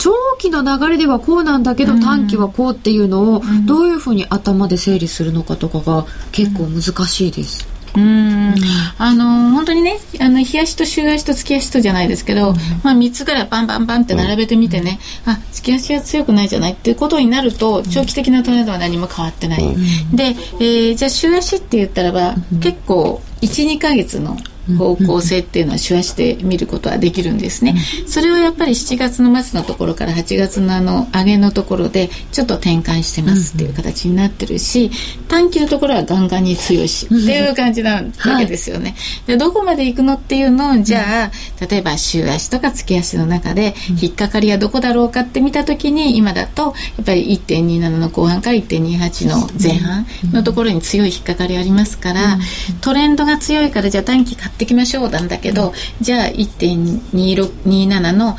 [0.00, 7.68] 長期の流れではこうなんだけど、短期はこうっていうのをどういうふうに頭で整理するのかとかが結構難しいです。
[7.96, 8.54] うん。
[8.98, 24.36] あの本当にねあの冷やしと週足と月足とじゃないですけど、うん、まあ、3つぐらいバンバンバンって並べてみてね、うん、あ月足は強くないじゃないっていうことになると長期的なトレンドは何も変わってない、うん、で、えー、じゃあ週足って言ったらば、結構12か月の
[24.76, 27.76] 方向性っていうのは手話して見ることはできるんですね。
[28.06, 34.90] それをやっぱり7月の末のところから8月のあの上げのところでちょっと転換してますっていう形になってるし、
[35.28, 38.02] 短期のところはガンガンに強いしっていう感じなわ
[38.38, 38.94] けですよね。
[39.26, 41.30] でどこまで行くのっていうのをじゃあ
[41.66, 52.38] 例えば週足とか月足の中で引っかかりはどこだろうかって見た時に今だとやっぱり1.27の後半から1.28の前半のところに強い引っかかりありますから
[52.80, 58.36] トレンドが強いからじゃあ短期買ってきましょうなんだけど、うん、じゃあ1.27の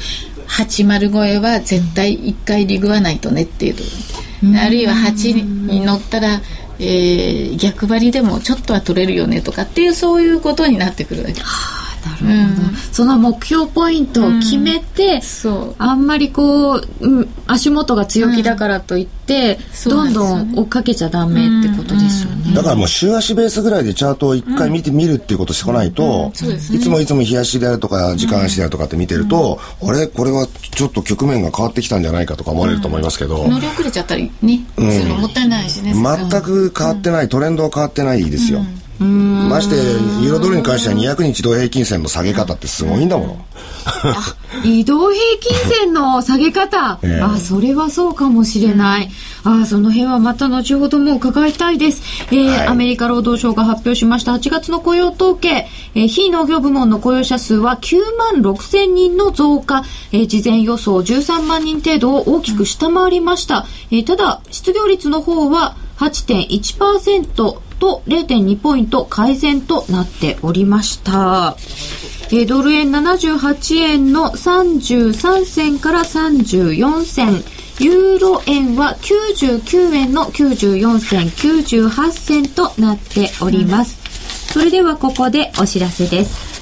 [0.47, 3.75] 80超えは絶対1回リグわないとねっていう、
[4.43, 6.41] うん、あるいは8に乗ったら、
[6.79, 11.80] えー、逆張りでもちょっとは取れるよねとかっていうそういうことになってくるわけです。
[12.05, 30.07] なるほど、うん、その目標ポイントを決めて、うん、あんまりこう、うん、足元が強気だからといって、どんどん追っかけちゃダメってことですよね、だからもう週足ベースぐらいでチャートを一回見てみるっていうことしてこないと、いつもいつも日足であるとか時間足であるとかって見てると、あれ？
[30.07, 38.61] これはちょっと局面が変わってきたんじゃないかとか思われると思いますけど、乗り遅れちゃったりね、もったいないしね全く変わってない、トレンドは変わってないですよ、
[39.03, 39.75] まして
[40.23, 43.45] ユーロドルに関しては200日移動平均線の下げ方ってすごいんだもの。
[44.63, 49.09] 移動平均線の下げ方、えー、あそれはそうかもしれない、
[49.45, 71.57] うん、あその辺はまた後ほども伺いたいです、えーはい、アメリカ労働省が発表しました8月の雇用統計、えー、非農業部門の雇用者数は9万6千人の増加、えー、事前予想13万人程度を大きく下回りました、えー、ただ失業率の方は8.1%と0.2ポイント改善となっておりました。
[72.29, 77.43] えー、ドル円78円の33銭から34銭。
[77.79, 83.99] ユーロ円は99円の94銭98銭となっております。
[84.53, 86.61] それではここでお知らせです。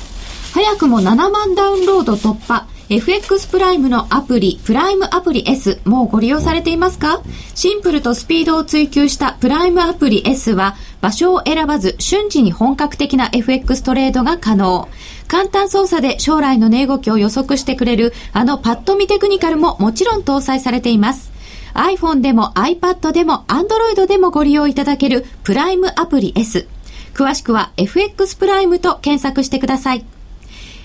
[0.54, 2.66] 早くも7万ダウンロード突破。
[2.90, 7.22] FX プライムのアプリ、プライムアプリ S、もうご利用されていますか？
[7.54, 14.90] シンプルとスピードを追求したプライムアプリ S は、場所を選ばず瞬時に本格的な FX トレードが可能。
[15.28, 21.32] 簡単操作で将来の値動きを予測してくれる、あのパッドミテクニカルももちろん搭載されています。
[21.76, 26.66] iPhone でも iPad でも Android でもご利用いただけるプライムアプリ S。
[27.14, 30.04] 詳しくは FX プライムと検索してください。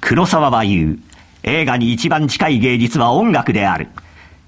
[0.00, 0.98] 黒沢は言う。
[1.42, 3.88] 映画に一番近い芸術は音楽である。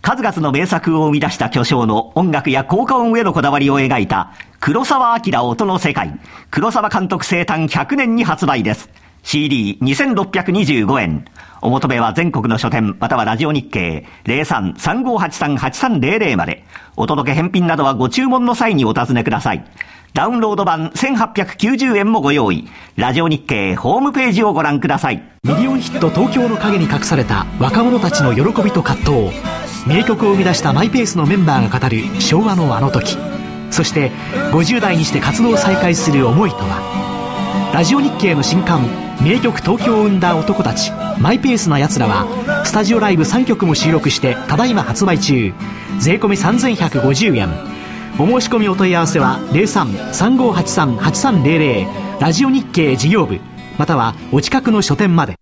[0.00, 6.18] 数々の名作を生み出した巨匠の音楽や効果音へのこだわりを描いた黒沢明音の世界。
[6.50, 8.88] 黒沢監督生誕100年に発売です。
[9.22, 11.24] CD2625 円。
[11.60, 16.64] お求めは全国の書店、またはラジオ日経03-3583-8300まで。
[16.96, 19.64] お届け返品などはご注文の際にお尋ねください。
[20.14, 22.68] ダウンロード版1890円もご用意。
[22.96, 25.22] ラジオ日経ホームページをご覧ください。
[25.42, 29.38] ミリオンヒット東京の陰に隠された若者たちの喜びと葛藤。
[29.86, 33.16] 名曲を生み出したマイペースのメンバーが語る昭和のあの時。
[33.70, 34.10] そして
[34.52, 37.72] 50代にして活動を再開する思いとは。
[37.72, 38.82] ラジオ日経の新刊
[39.22, 45.54] 名曲東京を生んだ男たちマイペースな奴らはスタジオライブ3曲も収録してただいま発売中
[45.98, 47.48] 税込3150円
[48.18, 53.40] お申し込みお問い合わせは03-3583-8300ラジオ日経事業部
[53.78, 55.36] またはお近くの書店まで。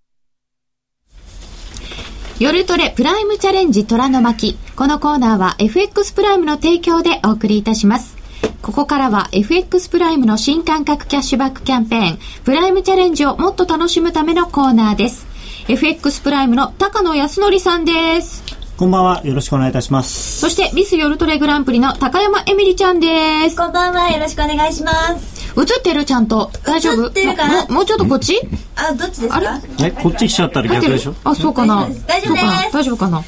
[2.39, 4.57] 夜トレプライムチャレンジ虎の巻。
[4.77, 8.17] このコーナーは FX プライムの提供でお送りいたします。
[8.63, 15.27] ここからは FX プライムの新感覚キャッシュバックキャンペーンプライムチャレンジをもっと楽しむためのコーナーです。
[15.69, 18.50] FX プライムの高野康則さんです。
[18.81, 19.21] こんばんは。
[19.27, 20.41] よろしくお願いいたします。
[20.41, 23.55] そして、ミスヨルトレグランプリの高山エミリちゃんです。
[23.55, 24.11] こんばんは。
[24.11, 25.53] よろしくお願いします。
[25.55, 26.51] 映ってるちゃんと？
[26.65, 27.09] 大丈夫？
[27.09, 27.67] 映ってるかな？
[27.67, 28.41] もうちょっとこっち、
[28.77, 29.61] あ、どっちですか？
[29.83, 31.15] え、こっち来ちゃったら逆でしょ？
[31.25, 31.91] あ、そうかな。
[32.07, 32.73] 大丈夫です。
[32.73, 33.19] 大丈夫かな。
[33.19, 33.23] え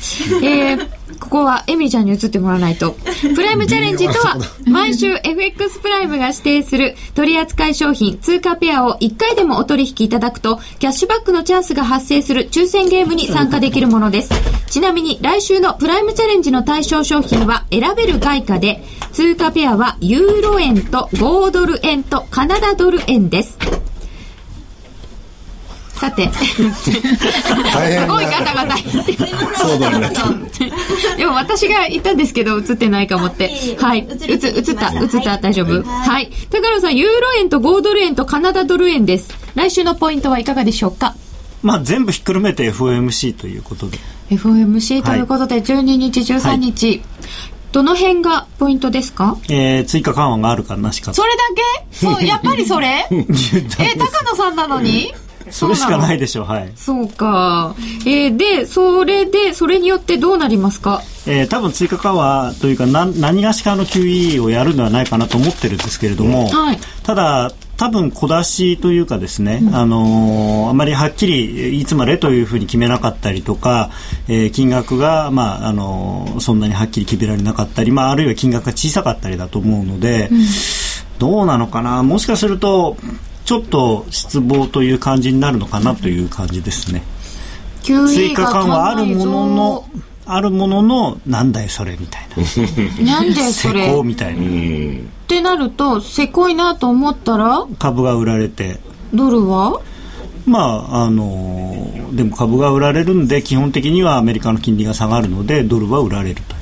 [0.72, 0.88] ー、
[1.22, 2.96] ここはエミリちゃんに移ってもらわないと。
[3.34, 14.30] プライムチャレンジとは、毎週 FX プライムが指定する取扱商品、通貨ペアを1回でもお取引いただくと、キャッシュバックのチャンスが発生する抽選ゲームに参加できるものです。
[14.68, 23.58] ちなみに来週のプライムチャレンジの対象商品は選べる外貨で、通貨ペアはユーロ円と5ドル円とカナダドル円です。
[26.02, 26.28] さて。
[26.32, 26.62] す
[28.08, 29.12] ごいガタガタ言って。
[29.56, 30.10] そうだね。
[31.16, 33.48] でも私が言ったんですけど、映ってないかもって。
[33.78, 34.00] はい。
[34.00, 34.40] 映、映っ
[34.74, 35.82] た、映った、大丈夫。
[35.84, 36.28] はい。
[36.50, 39.32] 高野さん、ユーロ円と5ドル円とカナダドル円です。
[39.54, 41.14] 来週のポイントはいかがでしょうか？
[41.62, 43.98] まあ、全部ひっくるめて FOMC ということで。
[44.30, 46.88] FOMC ということで、12日、13日。
[46.88, 47.02] はい
[47.72, 49.38] どの辺がポイントですか？
[49.48, 51.14] えー、追加緩和があるかなしか。
[51.14, 51.42] それだ
[51.90, 51.96] け？
[51.96, 53.08] そう、やっぱりそれ？
[53.10, 53.24] え、
[53.96, 55.14] 高野さんなのに？
[55.50, 56.72] それしかないでしょう、はい。
[56.76, 57.74] そうか。
[58.06, 61.02] えー、で、それで、それによってどうなりますか？
[61.26, 73.90] えー、多分追加緩和というかな何がしかの QE をやるのではないかなと思ってるんですけれども、はい、ただ多分小出しというかですね、うん、あのー、あまりはっきりいつまでというふうに決めなかったりとか、
[74.26, 80.38] えー、金額が、まああのー、そんなにはっきり決められなかったり、まあ、あるいは金額が小さかったりだと思うので、うん、
[81.20, 82.02] どうなのかな？
[82.02, 82.96] もしかすると
[83.44, 87.02] ちょっと失望という感じになるのかなという感じですね。
[87.82, 89.88] 追加緩和あるものの
[90.24, 92.28] あるもののなんだよそれみたい
[93.04, 93.04] な。
[93.04, 94.00] なんでそれ？
[94.04, 94.42] みたいな。
[94.42, 94.46] っ
[95.26, 97.66] てなるとせこいなと思ったら？
[97.78, 98.78] 株が売られて。
[99.12, 99.80] ドルは？
[100.46, 106.54] まああのでも株が売られるんで基本的にはアメリカの金利が下がるのでドルは売られると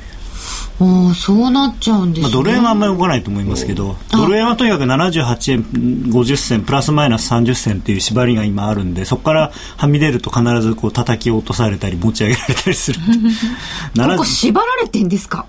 [0.85, 5.63] いうあそうなっちゃうんですね、まあ、ドル円はあんまり動かないと思いますけど、ドル円はとにかく78円
[6.11, 12.99] 50銭プラスマイナス30銭っていう縛りが今あるんでそこからはみ出ると必ずこう叩き落とされたり持ち上げられたりする。
[13.95, 15.45] ここ縛られてんですか？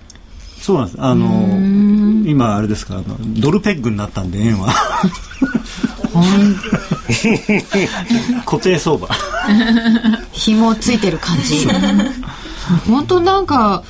[0.61, 0.97] そうなんです。
[1.01, 2.95] あの今あれですか？
[2.95, 3.03] あの
[3.39, 4.73] ドルペッグになったんで円は。
[8.45, 9.07] 固定相場。
[10.31, 11.67] 紐ついてる感じ。
[12.87, 13.83] 本当なんか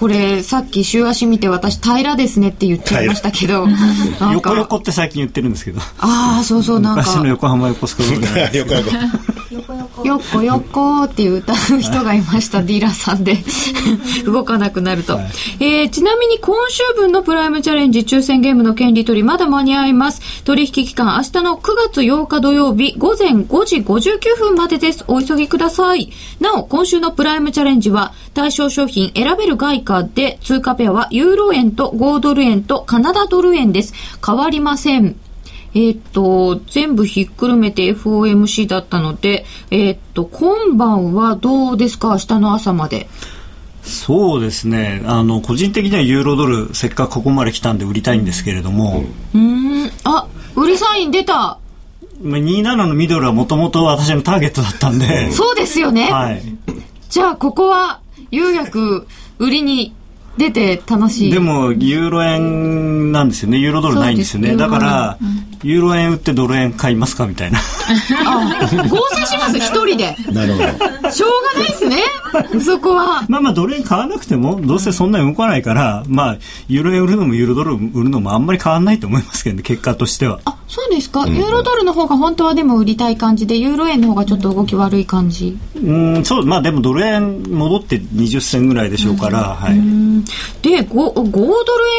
[0.00, 3.66] これさっき週足見て私平らですねって言っちゃいましたけど
[4.32, 5.80] 横横って最近言ってるんですけど。
[5.98, 7.02] ああそうそうなんか。
[7.02, 8.90] 昔の横浜横須賀横横
[10.04, 12.62] よっこよっこっていう歌う人がいました。
[12.64, 13.36] ディーラーさんで。
[14.24, 15.24] 動かなくなると、はい、
[15.60, 20.42] えー、ちなみに今週分のプライムチャレンジ抽選ゲームの権利取りまだ間に合います。
[20.44, 25.04] 取引期間明日の9月8日土曜日午前5時59分までです。
[25.08, 26.10] お急ぎください。
[26.40, 33.92] なお今週のプライムチャレンジは対象商品選べる外貨で通貨ペアはユーロ円と5ドル円とカナダドル円です
[34.24, 35.16] 変わりません
[35.72, 42.08] えっ、と、全部ひっくるめて FOMC だったので、えっ、と、今晩はどうですか？
[42.08, 43.08] 明日の朝まで。
[43.82, 45.02] そうですね。
[45.06, 49.04] あの、個人的にはユーロドル、せっかくここまで来たんで売りたいんですけれども。
[49.34, 50.26] うん、あ、
[50.56, 51.58] 売りサイン出た。
[52.22, 55.30] 27のミドルはもともと私のターゲットだったんで。
[55.30, 56.10] そうですよね。
[56.10, 56.42] はい。
[57.08, 58.00] じゃあ、ここは、
[58.30, 59.06] 有薬、
[59.38, 59.94] 売りに
[60.36, 61.32] 出て楽しい。
[61.32, 63.58] でもユーロ円なんですよね。
[63.58, 64.56] ユーロドルないんですよね。
[64.56, 67.58] だから、うん、ユーロ円売ってドル円買いますかみたいな。
[68.26, 70.16] あ合成します一人で。
[70.32, 70.58] なるほ
[71.02, 71.10] ど。
[71.10, 72.02] しょうがないですね
[72.64, 73.24] そこは。
[73.28, 76.38] まあまあドル円買わなくてもどうせそんなに動かないからまあ
[76.68, 80.40] ユーロ円売るのもユーロドル売るのもあんまり変わらないと思いますけどね結果としては。
[80.44, 85.58] あそうですか、うん、ユーロドルの方が本当はでも売りたい感じでユーロ円の方がちょっと動き悪い感じ。
[85.74, 89.74] うんそうまあでもドル円戻って20銭ぐらいでしょうから、はい。
[90.62, 91.54] で 5, 5ドル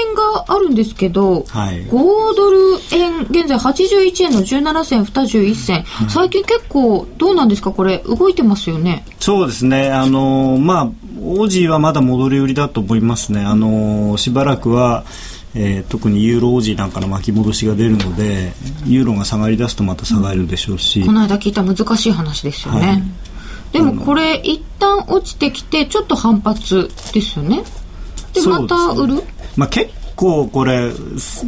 [0.08, 2.58] 円があるんですけど、はい、5ドル
[2.94, 7.72] 円現在81円の17銭21銭、はい、最近結構どうなんですか？
[7.72, 9.06] これ動いてますよね。
[9.20, 9.92] そうですね。
[9.92, 10.86] あのまあ
[11.22, 13.42] オージーはまだ戻り売りだと思いますね。
[13.42, 15.04] あのしばらくは
[15.54, 18.54] えー、特にユーロオージーなんかの巻き戻しが出るので
[18.86, 23.04] ユーロが下がりだすとまた下がるでしょうし、うん、この間聞いた難しい話ですよね、はい、
[23.74, 27.64] でもこれ一旦落ちてきてちょっと反発ですよね。
[28.34, 29.22] でまた売る、ね、
[29.58, 29.92] まあ、結
[30.22, 30.92] 構これ、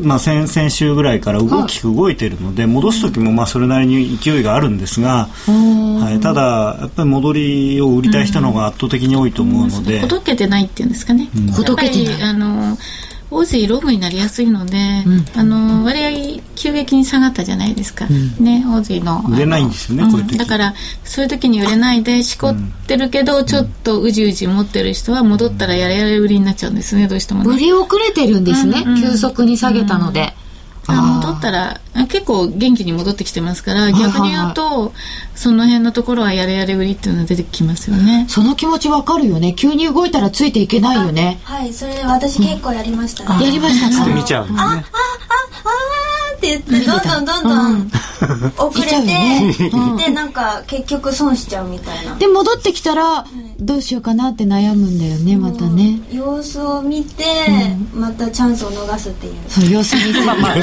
[0.02, 12.22] まあ、先々週ぐらいから大きく動いているので、はい、戻す時もまあそれなりに勢いがあるんですが、はい、ただやっぱり戻りを売りたい人の方が圧倒的に多いと思うので、ほどけてないっていうんですかね、うん、ほどけてない。
[12.24, 12.76] あの
[13.34, 20.74] オージーロムになりやすいので、うん、あの割合急激に下がったじゃないですか、うん、ねオージーの売れないんですよね、うん、だから
[21.04, 22.56] そういう時に売れないでしこっ
[22.88, 30.34] てるけど、ちょっとうじうじ持ってる人は戻ったらやれやれ売りになっちゃうんですねどうしても、ね、売り遅れてるんですね、急速に下げたので、
[30.88, 31.80] あ戻ったら
[32.10, 34.94] 結構元気に戻ってきてますから逆に言うと
[35.36, 38.26] その辺のところはやれやれ売りっていうのは出てきますよね。
[38.28, 39.54] その気持ちわかるよね。
[39.54, 41.40] 急に動いたらついていけないよね。
[41.44, 44.14] はいそれ私結構やりましたね、やりましたか？
[44.14, 44.82] 見ちゃう、ね、ああああ
[46.36, 47.92] って言ってどんどんどんどん
[48.58, 52.16] 遅れて、ねうん、でなんか結局損しちゃうみたいな。
[52.16, 53.26] で戻ってきたら
[53.64, 56.00] どうしようかなって悩むんだよねまたね。
[56.12, 57.24] 様子を見て、
[57.94, 59.34] うん、またチャンスを逃すっていう。
[59.48, 60.26] そう様子見て。
[60.26, 60.56] まあまあ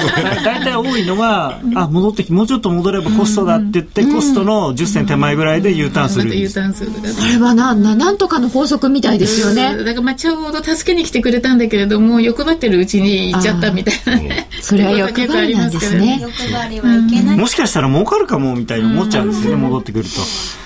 [0.45, 6.91] 大体多いのはあ戻ってきもうちょっと戻ればコストだって言って、コストの10銭手前ぐらいで U ターンする、U ターンする。
[6.93, 9.77] それはなななんとかの法則みたいですよね。
[9.77, 14.49] だからまあちょうど助けに来てくれたんだけれども欲張ってるうちに行っちゃったみたいなね。
[14.61, 16.19] それは欲張りなんですね。
[16.21, 17.39] 欲張りはいけない。
[17.39, 20.11] もしかしたら儲かるかもみたいに思っちゃうんですよね戻ってくると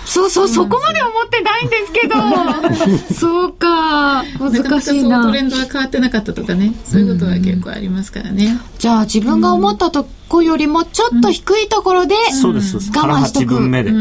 [0.05, 2.15] そうそう、そこまで思ってないんですけど。
[3.15, 4.25] そうか。
[4.39, 5.25] 難しいな。
[5.25, 6.75] トレンドは変わってなかったとかね。
[6.85, 8.59] そういうことは結構ありますからね。
[8.79, 12.77] じゃあ自分が思ったとこよりもちょっと低いところで、そうです。
[12.77, 13.47] 我慢しとく。
[13.47, 13.93] 分目で。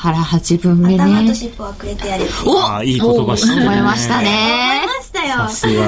[0.00, 0.98] 腹八分目ね。
[0.98, 2.24] 頭と尻尾はくれてやる。
[2.46, 4.82] おあいい言葉して思いましたね。
[4.84, 5.82] 思いましたよ。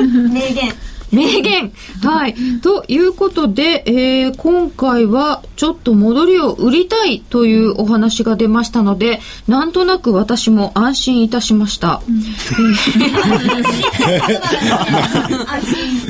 [0.30, 0.74] 名言。
[1.12, 2.34] 名言はい。
[2.62, 12.02] ということで、えー、今回はちょっと戻りを売りたいというお話が出ましたので、なんとなく私も安心いたしました。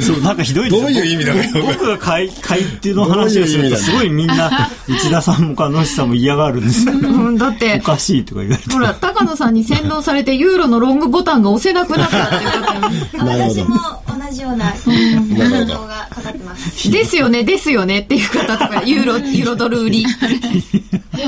[0.00, 6.92] そう、なんかひどいどういう意味だろう僕が買い、買いっていうの話をすると、すごいみんな、内田さんも鹿野さんも嫌がるんですよ。
[6.94, 8.70] うん、だって、おかしいとか言われて。
[8.70, 13.76] ほら、高野さんに洗脳されて、ユーロのロングボタンが押せなくなったっていう私も
[14.06, 16.90] 同じような反応がかかってます。
[16.90, 20.02] ですよね、ですよねっていう方とか、ユーロ、ユーロドル売り。
[20.02, 20.08] よ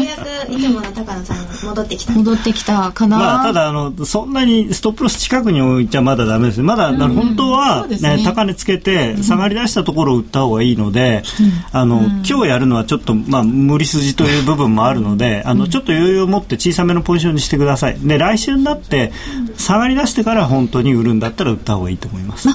[0.00, 2.12] うやくいつもの高野さんに戻ってきた。
[2.12, 6.62] 戻ってきたかな、まあ、ただあのそんなにストップロス近くに置いちゃまだダメです。
[6.62, 17.98] まだ、うん、本当は、ね、ね、高値つけて下がり出したところを売った方がいいので、うん、あの、うん、今日やるのはちょっと、まあ、無理筋という部分もあるのであのちょっと余裕を持って小さめのポジションにしてください。
[17.98, 19.12] で来週になって
[19.56, 22.48] 下がり出してから本当に売るんだったら売った方がいいと思います、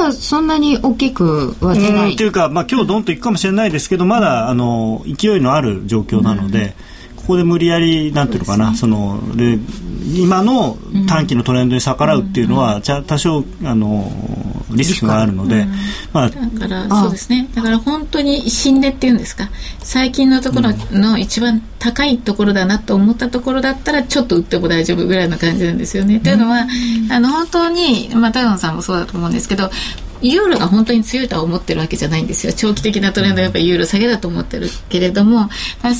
[0.00, 6.74] だそんなに大きくは出ない、というか、まあ、今日どんといくかもしれないですけどまだあの勢いのある状況なので、
[7.16, 9.20] ここで無理やりなんていうのかなその
[10.14, 10.76] 今の
[11.08, 14.10] 短期のトレンドに逆らうっていうのは、じゃ多少あの
[14.74, 15.66] リスクがあるので、
[16.12, 17.48] まあ、だからそうですね。
[17.54, 19.50] だから本当に新値っていうんですか。
[19.80, 26.20] 最近のところの一番高いところだなと思ったところだったらちょっと売っても大丈夫ぐらいの感じなんですよね。
[26.20, 26.66] というのは
[27.10, 29.70] あの本当に、まあ、高野さんもそうだと思うんですけど
[30.22, 32.52] ユーロが本当に強いとは思ってるわけじゃないんですよ。
[32.52, 35.50] 長期的なトレンドはやっぱりユーロ下げだと思ってるけれども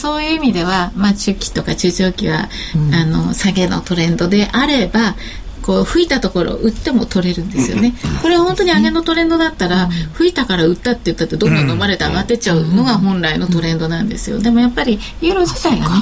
[0.01, 5.17] そういう意味では、まあ、中期とか中長期は、うん、あの下げのトレンドであれば
[5.63, 7.95] こう吹いたところ売っても取れるんですよね。
[8.21, 14.39] これは本当に上げのトレンドだったら、吹いたから売ったって言ったってどんどん飲まれて上がってっちゃうのが本来のトレンドなんですよ。
[14.39, 15.95] でもやっぱりユーロ自体がね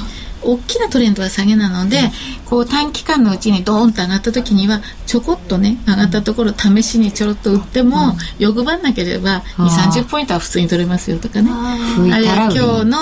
[0.43, 1.99] 大きなトレンドは下げなので、
[2.45, 11.51] こう短期間のうちにドーンと上がった時にはちょこっとね上がったところ試しにちょろっと売っても、欲張んなければ2 3 0ポイントは普通に取れますよとかね。
[11.51, 12.97] あるいは今日の、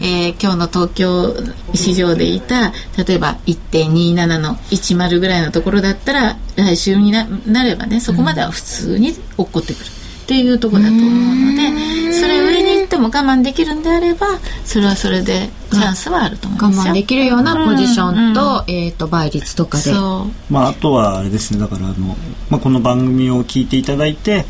[0.00, 1.34] えー、今日の東京
[1.74, 9.97] 市場でいた例えば1.27の10ぐらいのところだったら来週にななればねそこまでは普通に落っこってくる。
[10.28, 14.26] っていうところだと思うのでそれ上に行っても我慢できるんであれば
[14.62, 18.74] それはそれでチャンスはあると思います我慢できるようなポジションとうん。
[18.74, 19.90] うん、えーと、倍率とかで、
[20.50, 21.60] まあ、あとはあれですね。
[21.60, 22.14] だからあの、
[22.50, 24.44] まあ、この番組を聞いていただいて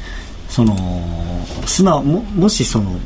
[0.49, 0.75] その
[1.65, 2.99] 素直ももしその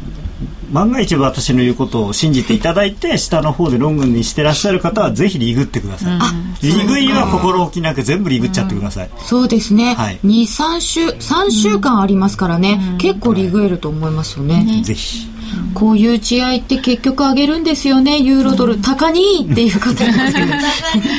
[0.72, 15.28] 万が一私の言うことを信じていただいて下の方でロングにしてらっしゃる方はぜひリグってください、うん、リグイは心置きなく全部リグっちゃってください、うん、そうですね、はい、23週3週間ありますからね、うん、結構リグえると思いますよね、ぜひ。
[15.74, 18.18] こういう試合って結局上げるんですよね。
[18.18, 20.52] ユーロドル、高2っていう方なんですけど。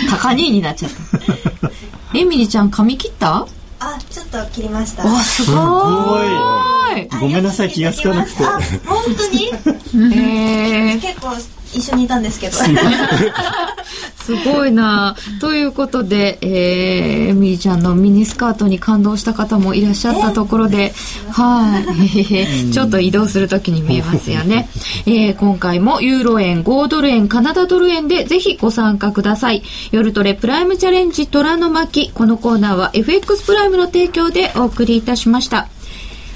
[0.10, 1.72] 高2になっちゃった。
[2.18, 3.46] エミリちゃん髪切った？
[3.86, 5.04] あ、ちょっと切りました。
[5.06, 7.08] わ、すごい。
[7.20, 8.44] ごめんなさい、気がつかなくて。
[8.86, 9.52] 本当に？
[10.16, 11.36] ええ結構
[11.74, 12.58] 一緒にいたんですけど。
[14.24, 20.94] すごい なということで、えー、みーちゃんのミニスカートに感動した方もいらっしゃったところで、
[21.32, 24.70] はい、ちょっと移動するときに見えますよね。
[25.06, 29.64] えー、今回もユーロ円、5ドル円、カナダドル円でぜひご参加ください。
[29.92, 32.12] 夜トレプライムチャレンジ虎の巻。
[32.14, 35.68] このコーナーは FX プライムの提供でお送りいたしました。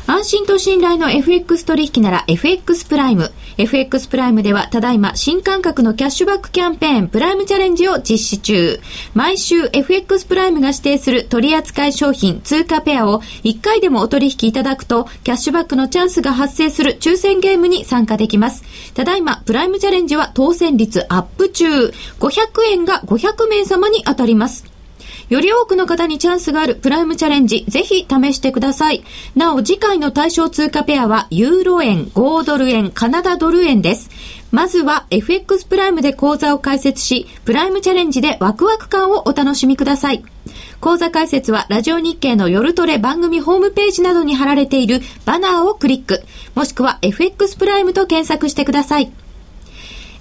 [0.10, 3.32] 安心と信頼の FX 取引なら FX プライム。
[3.58, 8.80] FX プライムではただいま新感覚のキャッシュバックキャンペーンプライムチャレンジを実施中。
[9.16, 18.64] 毎週 FX プライムが指定する取扱い商品通貨ペアを1回でもお取引いただくとキャッシュバックのチャンスが発生する抽選ゲームに参加できます。
[18.94, 21.88] ただいまプライムチャレンジは当選率アップ中。
[22.20, 24.77] 500円が500名様に当たります。
[25.30, 29.04] より多くの方にチャンスがあるプライムチャレンジ、ぜひ試してください。
[29.36, 34.10] なお、次回の対象通貨ペアは、ユーロ円、5ドル円、カナダドル円です。
[34.52, 40.24] まずは FX プライムで講座を開設し、プライムチャレンジでワクワク感をお楽しみください。
[40.80, 46.24] 講座解説はラジオ日経の夜トレ番組ホームページなどに貼られているバナーをクリック、
[46.56, 49.12] もしくは FX プライムと検索してください。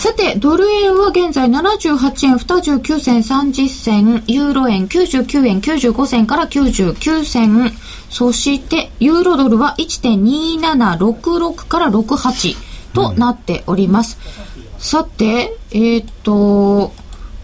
[0.00, 7.70] さて、ドル円は現在78円29銭30銭、ユーロ円99円95銭から99銭、
[8.08, 12.56] そしてユーロドルは1.2766から68
[12.94, 14.18] となっております。
[14.56, 16.94] うん、さて、えっ、と、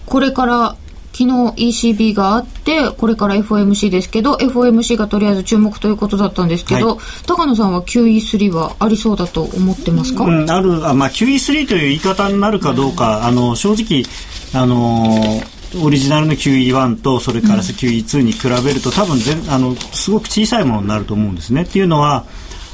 [0.06, 0.76] これから
[1.16, 14.04] 昨日 ECB があって、これから FOMC ですけど、FOMC がとりあえず注目ということだったんですけど、はい、高野さんは QE3 はありそうだと思ってますか、うん、あるあ、まあ、QE3 という言い方になるかどうか、あの正直、
[14.52, 15.42] あの
[15.82, 21.62] オリジナルの QE1 とそれから QE2 に比べると、多分全あのすごく小さいものになると思うんですね。
[21.62, 22.26] っていうのは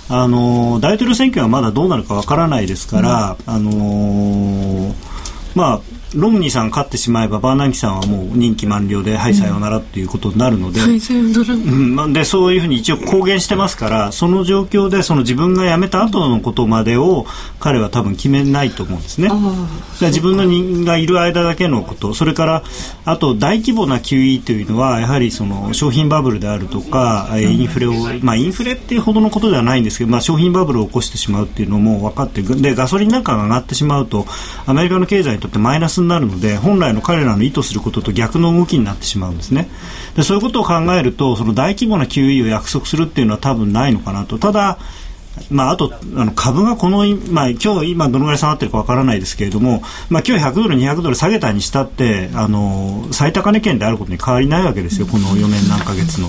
[0.08, 4.94] あの大統領選挙はまだどうなるかわからないですから、うん、あの
[5.54, 17.26] まあロムニーさん勝ってしまえばバーナンキさんはもう任期満了ではいさようならということになるので,、うん、でそういうふうに一応公言してますからその状況でその自分が辞めた後のことまでを
[17.60, 19.30] 彼は多分決めないと思うんですね。
[20.00, 22.62] 自分の人がいる間だけのことそれから
[23.04, 27.92] あと大規模な QE というのはやはりその商品バブルであるとかインフレを、
[28.22, 34.26] まあ、インフレっていうほどのことではないんですけど、まあ、商品バブルを起こしてしまうっていうのも分かってでガソリンなんかが上がってしまうと
[34.66, 39.68] アメリカの経済にとってマイナスになるので本来の彼らの意図することと逆の動きになってしまうんですね。
[40.16, 44.38] でそういうことを考えるとその大規模な QE を約束するっていうのは多分ないのかなと。
[44.38, 44.78] ただ
[45.50, 56.28] まあ、あとあの株がこの、まあ、今日今どのぐらい下がってるかわからないですけれども、まあ、今日100ドル、200ドル下げたにしたってあの最高値圏であることに変わりないわけですよ、この4年何ヶ月の。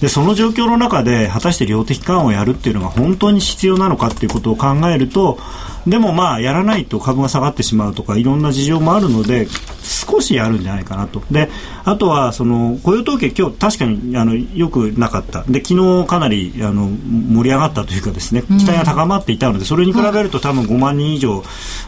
[0.00, 5.38] でその状況の中で果たして量的緩和をやるっていうのが本当に必要なのかっていうことを考えると
[5.86, 9.46] でもまあやらないと株が下がってしまうとかいろんな事情もあるので
[9.82, 11.22] 少しやるんじゃないかなと。
[11.30, 11.48] で
[11.84, 15.42] あとはその雇用統計今日確かにあのよくなかった。
[15.44, 21.42] で昨日かなりあの盛り上がったというかですね期待が高まっていたのでそれに比べると多分5万人以上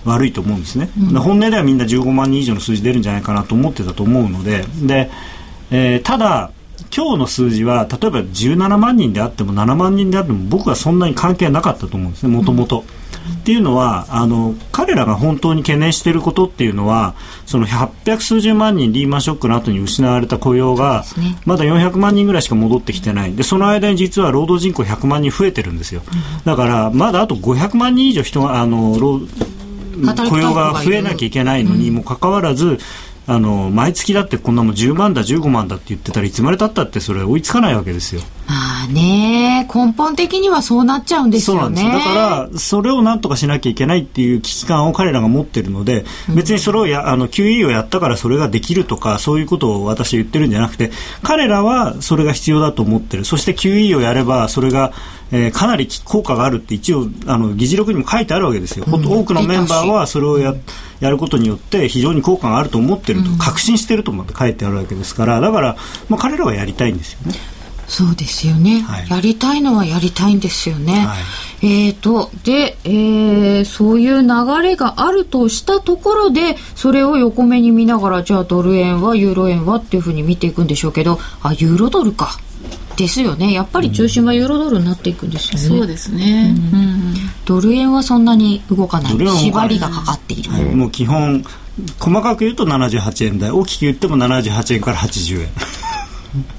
[0.04, 4.64] 悪いと思うんですね、うん、本音ではみんな15万人以上の数字出るんじゃないかなと思ってたと思うので。
[4.82, 5.10] で、
[5.70, 6.50] えー、ただ
[6.94, 12.84] 今日の数字は例えば17万人であっても7万人であっても僕はそんなに関係なかったと思うんですねもともと。
[13.40, 17.14] っていうのはあの彼らが本当に懸念していることっていうのは
[17.46, 21.04] その800数十万人リーマンショックの後に失われた雇用が、
[21.44, 23.34] まだ400万人ぐらいしか戻ってきてない。
[23.34, 26.02] でその間に実は労働人口100万人増えてるんですよ。
[26.44, 28.92] だからまだあと500万人以上人があの
[30.28, 32.78] 雇用が増えなきゃいけないのにもかかわらず
[33.26, 38.22] あの毎月だってこんなもん10万だ15万だって言ってたらいつまでたったってそれ追いつかないわけですよ。
[38.46, 41.84] まあね根本的にはそうなっちゃうんですよね。
[41.84, 50.90] だからそれをなんとかしなきゃいけないっていう危機感を彼らが持ってるので、別にそれをやあの QE をやったからそれができるとかそういうことを私は言ってるんじゃなくて
[51.22, 53.24] 彼らはそれが必要だと思ってる。
[53.24, 54.92] そして QE をやればそれが
[55.32, 60.54] えー、かなり効果があるって一応あの議事録にも書いてあるわけですよ、うん、多くのメンバーはそれをや
[61.00, 65.76] やることによって非常に効果があると思ってると、うん、確信してると思って書いてあるわけですからだから、
[66.10, 67.38] まあ、彼らはやりたいんですよね。
[67.86, 71.06] そうですよね、はい、やりたいのはやりたいんですよね。
[71.06, 71.16] は
[71.62, 82.38] い、えーと、で、えー、そういう流れがあるとしたところで、それを横目に見ながら、じゃあドル円はユーロ円はっていうふうに見ていくんでしょうけど、あ、ユーロドルか。
[82.96, 83.52] ですよね。
[83.52, 86.78] やっぱり中心はユーロドルになっていくんですよね、そうですね、うん。
[86.78, 87.14] うん、
[87.46, 89.12] ドル円はそんなに動かない。
[89.12, 91.42] 縛りがかかっている、はい、もう基本
[91.98, 93.50] 細かく言うと78円台。
[93.50, 95.48] 大きく言っても78円から80円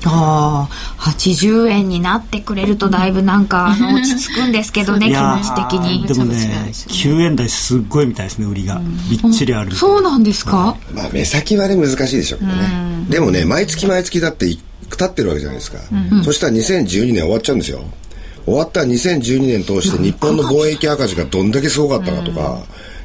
[0.05, 6.07] ああ80円になってくれるとだいぶなんか 落ち着くんですけどね気持ち的に。
[6.07, 13.05] でもね9円台すっごいみたいですね売りが、びっちりあるそうなんですか、まあ、目先はね難しいでしょうけどね。
[13.09, 14.45] でもね毎月毎月だって
[14.97, 15.79] 経ってるわけじゃないですか、
[16.11, 17.83] うん、そしたら2012年終わっちゃうんですよ。
[18.45, 22.61] 終わった2012年通して日本の貿易赤字がどんだけすごかったかとか、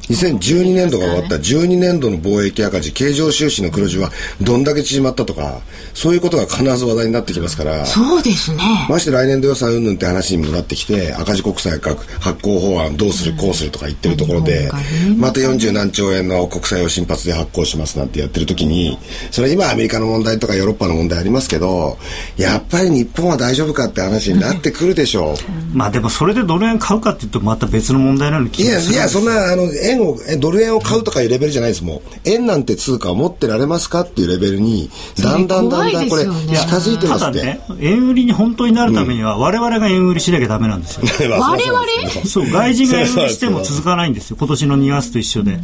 [0.09, 4.09] 2012年度が終わった12年度の貿易赤字経常収支の黒字は
[4.41, 5.61] どんだけ縮まったとか
[5.93, 7.85] そういうことが必ず話題になってきますから。
[7.85, 8.63] そうですね。
[8.89, 14.69] まして来年度予算云々って話にもなってきて赤字国債発行法案どうするこうするとか言ってるところで、
[15.17, 18.97] また40何兆円の国債を新発で発行しますなんてやってる時に
[19.31, 21.97] それ今アメリカの問題とかヨーロッパの問題ありますけど
[22.37, 31.83] やっぱり日本は大丈夫かって話になってくるでしょう、まあでもそれでドル円買うかっていうとまた別の問題なの気がするいやいやそんなあの円円をドル円を買うとかいうレベルじゃないです。
[31.83, 34.89] もん円なんて通貨を持ってられますかっていうレベルに
[35.21, 36.31] だんだんだんだんこれ近
[36.77, 41.03] づいてますって、ね、円売りに本当になるためには、我々が円売りしなきゃダメなんですよ。
[41.39, 42.25] 我々？
[42.25, 44.37] そう外人が円売りしても続かないんですよ。
[44.39, 45.59] 今年の2月と一緒で。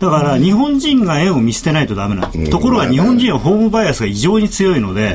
[0.00, 5.14] だから日本人が円を見捨てないとダメなんです、ところが日本人はホームバイアスが異常に強いので、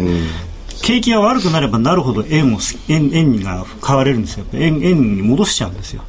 [0.83, 4.45] 景気が悪くなればなるほど円を円円が買われるんですよ。
[4.53, 6.03] 円円に戻しちゃうんですよ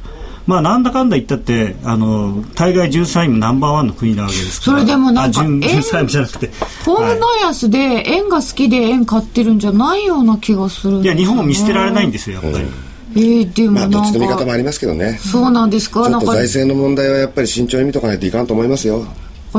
[0.47, 4.79] まあ、なんだかんだ言ったって、あの、大概13位もナンバーワンの国なわけですから。
[4.79, 6.49] それでもなんか、円、13位じゃなくて。
[6.85, 12.63] ホームバイアスで円が好きで円買ってるんじゃないような気がする、ね、いや、日本を見捨てられないんですよ、やっぱり。
[12.63, 12.73] うん
[13.15, 15.17] えー、でもまあ、どっちの見方もありますけどね。
[15.23, 16.03] そうなんですか？
[16.07, 19.05] ちょっと財政の問題はやっぱり慎重に見とかないといかんと思いますよ。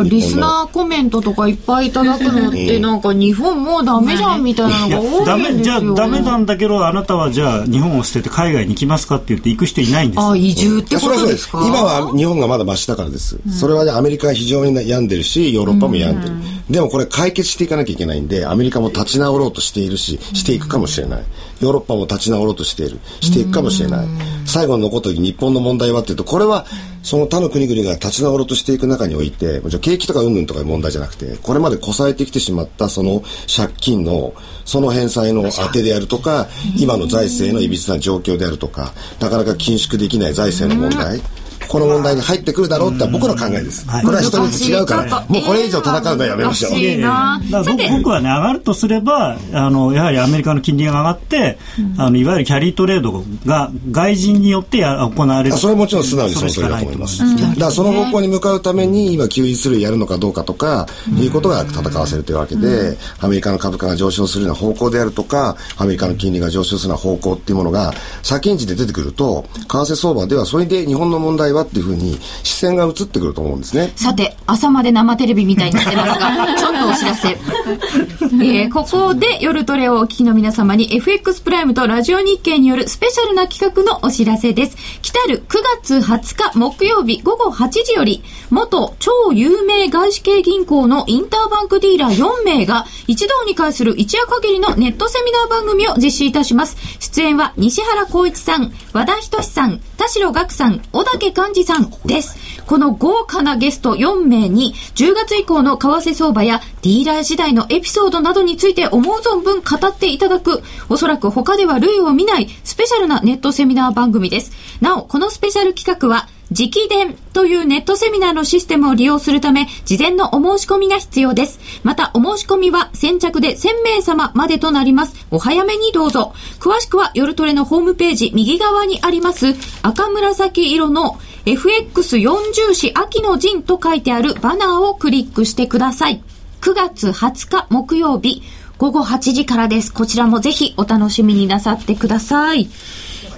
[0.02, 5.80] リスナーコメントとかいっぱいいただくのってなんか日本もうダメじゃんみたいなのが多いんですよ。
[5.80, 11.48] じゃあダメなんだけどあなたはじゃあ日本を捨てて海外に行きますかって言って行く人いないんですあ移住ってことです。
[11.48, 16.42] か今は日本がまだましだからです、うん、それはアメリカは非常に病んでるしヨーロッパも病んでる、うん、
[16.72, 21.24] でもこれ解決していかなきゃいけないんでアメリカも立ち直ろうとしているししていくかもしれない、
[21.60, 22.98] ヨーロッパも立ち直ろうとしている。
[23.20, 24.06] していくかもしれない、
[24.44, 26.66] 最後に残った時日本の問題はっていうとこれは
[27.08, 34.34] その他の国々が立ち直ろうとしていく中においてじゃ景気とか云々とかいう問題じゃなくてこれまでこさえてきてしまったその借金の
[34.66, 41.22] その返済の当てであるとか今の財政のいびつな状況であるとかなかなか緊縮できない財政の問題、
[41.68, 43.86] この問題に入ってくるだろうって僕の考えです。
[43.86, 46.72] これは人に違うから、もうこれ以上戦うのはやめましょう。
[46.72, 51.58] 僕はね、上がるとすれば、あの、やはりアメリカの金利が上がって、
[51.98, 55.56] あの、いわゆるキャリートレードが外人によってや行われる。
[55.56, 57.18] それはもちろん素直にその通りだと思います。
[57.18, 60.86] だからその方向に向かうために、今、QE 類やるのかどうかとか、
[61.18, 67.92] いうことが戦わせるというわけで、アメリカの株価が上昇するような方向であるとか、アメリカの金利が上昇するような方向っていうものが、
[68.22, 73.92] 先んじて出てくると、為替相場ではそれで日本の問題はっていうふうに視線が移ってくると思うんですね。
[73.96, 77.28] さて、朝まで生テレビみたいになってますが、 ちょっとお知らせ。
[77.28, 84.76] えー、ここで夜トレをお聞きの皆様に FX プライムとラジオ日経によるスペシャルな企画のお知らせです。
[85.02, 96.76] 来たる9月20日木曜日午後8時より、元超有名外資系銀行のインターバンクディーラー4名が一堂に会する一夜限りのネットセミナー番組を実施いたします。
[97.00, 102.36] 出演は西原光一さん、和田仁さん、田代岳さん、小竹寛治さんです。
[102.66, 114.52] この豪華なゲスト4名に、10月以降の為替相場やディーラー時代のエピソードなどについて思う存分語っていただく、おそらく他では類を見ないスペシャルなネットセミナー番組です。
[114.80, 121.60] なお、このスペシャル企画は、直伝というネットセミナーのシステムを利用するため、事前のお申し込みが必要です。
[121.82, 125.26] また、お申し込みは先着で1000名様までとなります。
[125.30, 126.32] お早めにどうぞ。
[126.58, 136.22] 詳しくは、夜トレのホームページ右側にあります、赤紫色の FX40 紙秋の陣と書いてあるバナーをクリックしてください。
[136.60, 138.42] 9月20日木曜日
[138.78, 139.92] 午後8時からです。
[139.92, 142.68] こちらもぜひお楽しみになさってください。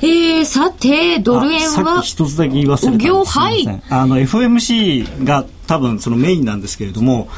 [0.03, 1.69] えー、さて、ドル円は。
[1.69, 3.39] さっき一つだけ言い忘れたんです。
[3.39, 3.83] はい。
[3.91, 7.29] あの、FMC が多分そのメインなんですけれども、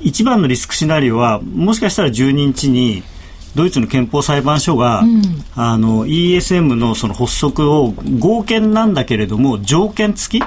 [0.00, 3.02] 一番のリスクシナリオは、もしかしたら12日に、
[3.54, 5.22] ドイツの憲法裁判所が、うん、
[5.54, 10.42] あの ESM のその発足を合憲なんだけれども条件付き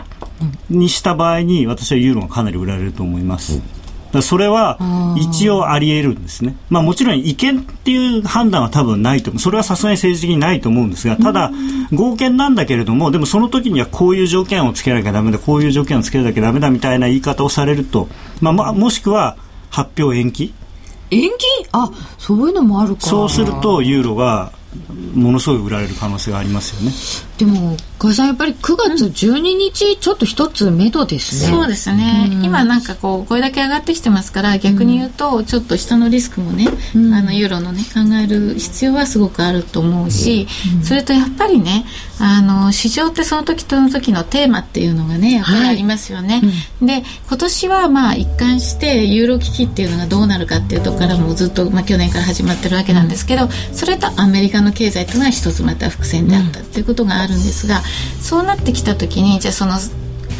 [0.72, 3.58] にした場合に私はユーロがかなり売られると思います。
[3.58, 3.75] うん
[4.22, 4.80] それは
[5.18, 6.56] 一応あり得るんですね。
[6.70, 9.40] まあもちろん違憲っていう判断は多分ないと思う。
[9.42, 11.52] それはさすがに政治的にないと思うんですが、ただ
[11.94, 18.08] 合憲なんだけれども、でもその時にはこういう条件をつけなきゃだめだ、こういう条件をつけなきゃだめだみたいな言い方をされると、
[18.42, 19.38] まあ、まあ、もしくは
[19.70, 20.54] 発表延期。
[21.12, 21.46] 延期？
[21.72, 24.52] あそういうのもあるかそうするとユーロが
[25.14, 26.92] ものすごい売られる可能性がありますよね
[27.38, 41.86] でも加さんやっぱり9月12日ちょっと一つ目処ですね、そうですね、うん、今なんかこうこれだけ上がってきてますから逆に言うとちょっと下のリスクもね、うん、あのユーロのね考える必要はすごくあると思うし、うん、それとやっぱりね
[42.20, 46.42] あの市場ってその時との時のテーマっていうのがねやっぱりありますよね、
[46.80, 57.82] はい、で今年はまあ一貫してユーロ危機っていうのがどうなるかっていうところからもずっと、まあ、去年から始まってるわけなんですけどそれとアメリカの経済というのは一つまた伏線であったっていうことがああるんですが、
[58.22, 59.74] そうなってきた時にじゃあその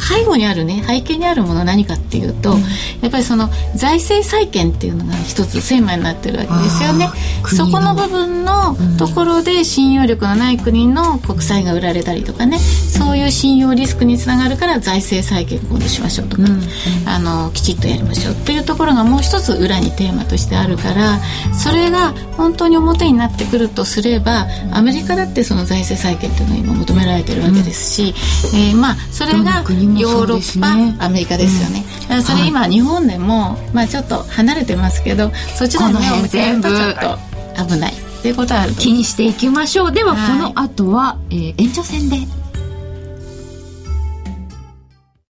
[0.00, 7.08] 背後にあるね背景にあるものは何かっていうと、うん、やっぱりその財政再建っていうのが一つテーマになってるわけですよね。
[7.46, 16.60] そこの部分のところで信用力のない国の国債が売られたりとかね、そういう信用リスクにつながるから財政再建今度しましょうとか、うん、
[17.08, 21.18] あのきちっとやりましょうっていうところがもう一つ裏にテーマとしてあるから
[21.54, 28.14] それが本当に表になってくるとすればアメリカだってその財政再建っていうのを今求められてるわけですし、
[28.52, 29.62] うん、えー、まあそれが
[29.94, 38.06] ヨーロッパ、ね、アメリカですよね、うん、それ今、日本でも、まあ、ちょっと離れてますけどそっちの目を向けるとちょっと危ない。
[38.16, 39.92] っていうことは気にしていきましょう。
[39.92, 42.16] では、この後は、えー、延長戦で